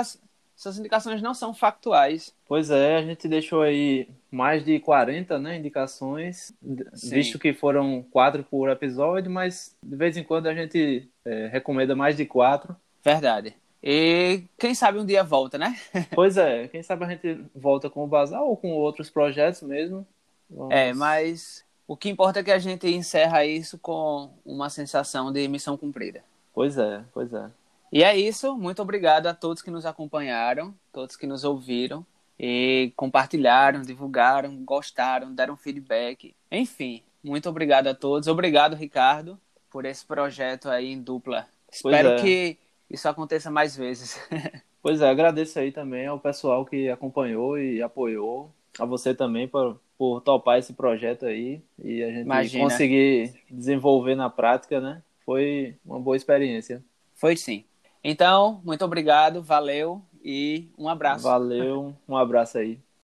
essas 0.57 0.79
indicações 0.79 1.21
não 1.21 1.35
são 1.35 1.53
factuais. 1.53 2.33
Pois 2.47 2.71
é, 2.71 2.97
a 2.97 3.03
gente 3.03 3.27
deixou 3.27 3.61
aí 3.61 4.07
mais 4.31 4.65
de 4.65 4.79
40 4.79 5.37
né, 5.37 5.57
indicações, 5.57 6.51
Sim. 6.93 7.09
visto 7.11 7.37
que 7.37 7.53
foram 7.53 8.03
quatro 8.09 8.43
por 8.43 8.69
episódio, 8.69 9.29
mas 9.29 9.75
de 9.83 9.95
vez 9.95 10.17
em 10.17 10.23
quando 10.23 10.47
a 10.47 10.55
gente 10.55 11.07
é, 11.23 11.47
recomenda 11.47 11.95
mais 11.95 12.17
de 12.17 12.25
quatro. 12.25 12.75
Verdade. 13.03 13.55
E 13.89 14.43
quem 14.59 14.75
sabe 14.75 14.99
um 14.99 15.05
dia 15.05 15.23
volta, 15.23 15.57
né? 15.57 15.79
pois 16.13 16.35
é, 16.35 16.67
quem 16.67 16.83
sabe 16.83 17.05
a 17.05 17.07
gente 17.07 17.41
volta 17.55 17.89
com 17.89 18.03
o 18.03 18.07
Basal 18.07 18.45
ou 18.45 18.57
com 18.57 18.73
outros 18.73 19.09
projetos 19.09 19.61
mesmo. 19.61 20.05
Vamos... 20.49 20.73
É, 20.73 20.93
mas 20.93 21.63
o 21.87 21.95
que 21.95 22.09
importa 22.09 22.41
é 22.41 22.43
que 22.43 22.51
a 22.51 22.59
gente 22.59 22.85
encerra 22.89 23.45
isso 23.45 23.77
com 23.77 24.29
uma 24.45 24.69
sensação 24.69 25.31
de 25.31 25.47
missão 25.47 25.77
cumprida. 25.77 26.21
Pois 26.53 26.77
é, 26.77 27.01
pois 27.13 27.33
é. 27.33 27.49
E 27.89 28.03
é 28.03 28.13
isso. 28.13 28.57
Muito 28.57 28.81
obrigado 28.81 29.27
a 29.27 29.33
todos 29.33 29.61
que 29.61 29.71
nos 29.71 29.85
acompanharam, 29.85 30.75
todos 30.91 31.15
que 31.15 31.25
nos 31.25 31.45
ouviram 31.45 32.05
e 32.37 32.91
compartilharam, 32.97 33.83
divulgaram, 33.83 34.53
gostaram, 34.65 35.33
deram 35.33 35.55
feedback. 35.55 36.35
Enfim, 36.51 37.01
muito 37.23 37.49
obrigado 37.49 37.87
a 37.87 37.95
todos. 37.95 38.27
Obrigado, 38.27 38.75
Ricardo, 38.75 39.39
por 39.71 39.85
esse 39.85 40.05
projeto 40.05 40.69
aí 40.69 40.91
em 40.91 41.01
dupla. 41.01 41.47
Espero 41.71 42.09
é. 42.09 42.21
que 42.21 42.57
isso 42.89 43.07
aconteça 43.07 43.51
mais 43.51 43.75
vezes. 43.75 44.19
pois 44.81 45.01
é, 45.01 45.09
agradeço 45.09 45.59
aí 45.59 45.71
também 45.71 46.07
ao 46.07 46.19
pessoal 46.19 46.65
que 46.65 46.89
acompanhou 46.89 47.59
e 47.59 47.81
apoiou. 47.81 48.51
A 48.79 48.85
você 48.85 49.13
também 49.13 49.47
por, 49.47 49.79
por 49.97 50.21
topar 50.21 50.59
esse 50.59 50.73
projeto 50.73 51.25
aí 51.25 51.61
e 51.83 52.03
a 52.03 52.07
gente 52.07 52.25
Imagina. 52.25 52.63
conseguir 52.63 53.33
desenvolver 53.49 54.15
na 54.15 54.29
prática, 54.29 54.79
né? 54.79 55.01
Foi 55.25 55.75
uma 55.83 55.99
boa 55.99 56.15
experiência. 56.15 56.83
Foi 57.15 57.35
sim. 57.35 57.65
Então, 58.03 58.61
muito 58.63 58.85
obrigado, 58.85 59.41
valeu 59.41 60.01
e 60.23 60.69
um 60.77 60.87
abraço. 60.87 61.23
Valeu, 61.23 61.95
um 62.07 62.15
abraço 62.15 62.57
aí. 62.59 62.79